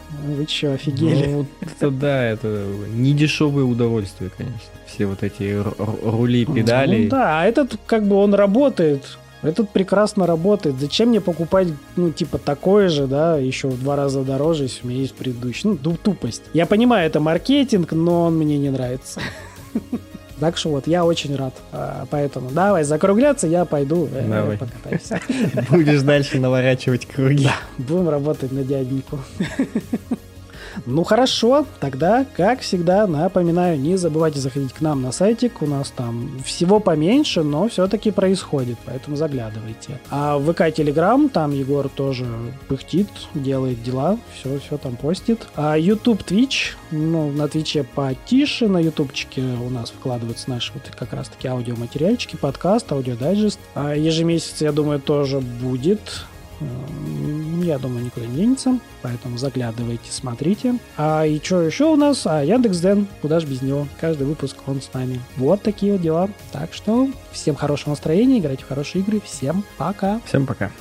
вы 0.09 0.47
что, 0.47 0.73
офигели? 0.73 1.27
Ну, 1.27 1.45
это 1.61 1.91
да, 1.91 2.23
это 2.23 2.65
не 2.89 3.13
дешевое 3.13 3.63
удовольствие, 3.63 4.29
конечно. 4.35 4.69
Все 4.85 5.05
вот 5.05 5.23
эти 5.23 5.61
рули, 6.03 6.45
педали. 6.45 7.03
Ну 7.03 7.09
да, 7.09 7.41
а 7.41 7.45
этот 7.45 7.77
как 7.85 8.07
бы 8.07 8.15
он 8.15 8.33
работает. 8.33 9.17
Этот 9.43 9.69
прекрасно 9.69 10.25
работает. 10.25 10.77
Зачем 10.79 11.09
мне 11.09 11.21
покупать, 11.21 11.67
ну, 11.95 12.11
типа, 12.11 12.39
такое 12.39 12.89
же, 12.89 13.05
да, 13.05 13.37
еще 13.37 13.67
в 13.67 13.79
два 13.79 13.95
раза 13.95 14.23
дороже, 14.23 14.63
если 14.63 14.83
у 14.83 14.89
меня 14.89 15.01
есть 15.01 15.13
предыдущий? 15.13 15.69
Ну, 15.69 15.95
тупость. 15.95 16.41
Я 16.53 16.65
понимаю, 16.65 17.05
это 17.07 17.19
маркетинг, 17.19 17.91
но 17.91 18.23
он 18.23 18.37
мне 18.37 18.57
не 18.57 18.69
нравится. 18.69 19.21
Так 20.39 20.57
что 20.57 20.69
вот, 20.69 20.87
я 20.87 21.03
очень 21.03 21.35
рад. 21.35 21.53
А, 21.71 22.05
поэтому 22.09 22.51
давай 22.51 22.83
закругляться, 22.83 23.47
я 23.47 23.65
пойду 23.65 24.07
э, 24.13 24.27
давай. 24.27 24.57
покатаюсь. 24.57 25.09
Будешь 25.69 26.01
дальше 26.01 26.39
наворачивать 26.39 27.05
круги. 27.07 27.45
Да, 27.45 27.55
будем 27.77 28.09
работать 28.09 28.51
на 28.51 28.63
дяденьку. 28.63 29.19
Ну 30.85 31.03
хорошо, 31.03 31.65
тогда, 31.79 32.25
как 32.35 32.61
всегда, 32.61 33.07
напоминаю, 33.07 33.79
не 33.79 33.97
забывайте 33.97 34.39
заходить 34.39 34.73
к 34.73 34.81
нам 34.81 35.01
на 35.01 35.11
сайтик. 35.11 35.61
У 35.61 35.65
нас 35.65 35.91
там 35.91 36.29
всего 36.45 36.79
поменьше, 36.79 37.43
но 37.43 37.67
все-таки 37.67 38.11
происходит, 38.11 38.77
поэтому 38.85 39.15
заглядывайте. 39.15 39.99
А 40.09 40.37
в 40.37 40.51
ВК 40.51 40.73
Телеграм, 40.73 41.29
там 41.29 41.51
Егор 41.51 41.89
тоже 41.89 42.25
пыхтит, 42.67 43.07
делает 43.33 43.81
дела, 43.83 44.17
все, 44.35 44.59
все 44.59 44.77
там 44.77 44.95
постит. 44.95 45.47
А 45.55 45.77
YouTube, 45.77 46.21
Twitch, 46.21 46.75
ну, 46.91 47.31
на 47.31 47.47
Твиче 47.47 47.83
потише, 47.83 48.67
на 48.67 48.79
ютубчике 48.79 49.41
у 49.41 49.69
нас 49.69 49.89
вкладываются 49.89 50.49
наши 50.49 50.73
вот 50.73 50.83
как 50.97 51.13
раз-таки 51.13 51.47
аудиоматериальчики, 51.47 52.35
подкаст, 52.35 52.91
аудиодайджест. 52.91 53.59
А 53.75 53.95
ежемесяц, 53.95 54.61
я 54.61 54.71
думаю, 54.71 54.99
тоже 54.99 55.39
будет 55.39 56.25
я 57.61 57.77
думаю, 57.79 58.05
никуда 58.05 58.25
не 58.25 58.35
денется, 58.35 58.79
поэтому 59.01 59.37
заглядывайте, 59.37 60.11
смотрите. 60.11 60.75
А 60.95 61.25
и 61.25 61.39
что 61.43 61.61
еще 61.61 61.85
у 61.85 61.95
нас? 61.95 62.25
А 62.25 62.43
Яндекс.Ден, 62.43 63.07
куда 63.21 63.39
же 63.39 63.47
без 63.47 63.61
него? 63.61 63.87
Каждый 63.99 64.25
выпуск 64.25 64.57
он 64.67 64.81
с 64.81 64.93
нами. 64.93 65.19
Вот 65.35 65.61
такие 65.61 65.93
вот 65.93 66.01
дела. 66.01 66.29
Так 66.51 66.73
что 66.73 67.09
всем 67.31 67.55
хорошего 67.55 67.91
настроения, 67.91 68.39
играйте 68.39 68.63
в 68.63 68.67
хорошие 68.67 69.03
игры. 69.03 69.21
Всем 69.23 69.63
пока. 69.77 70.21
Всем 70.25 70.45
пока. 70.45 70.71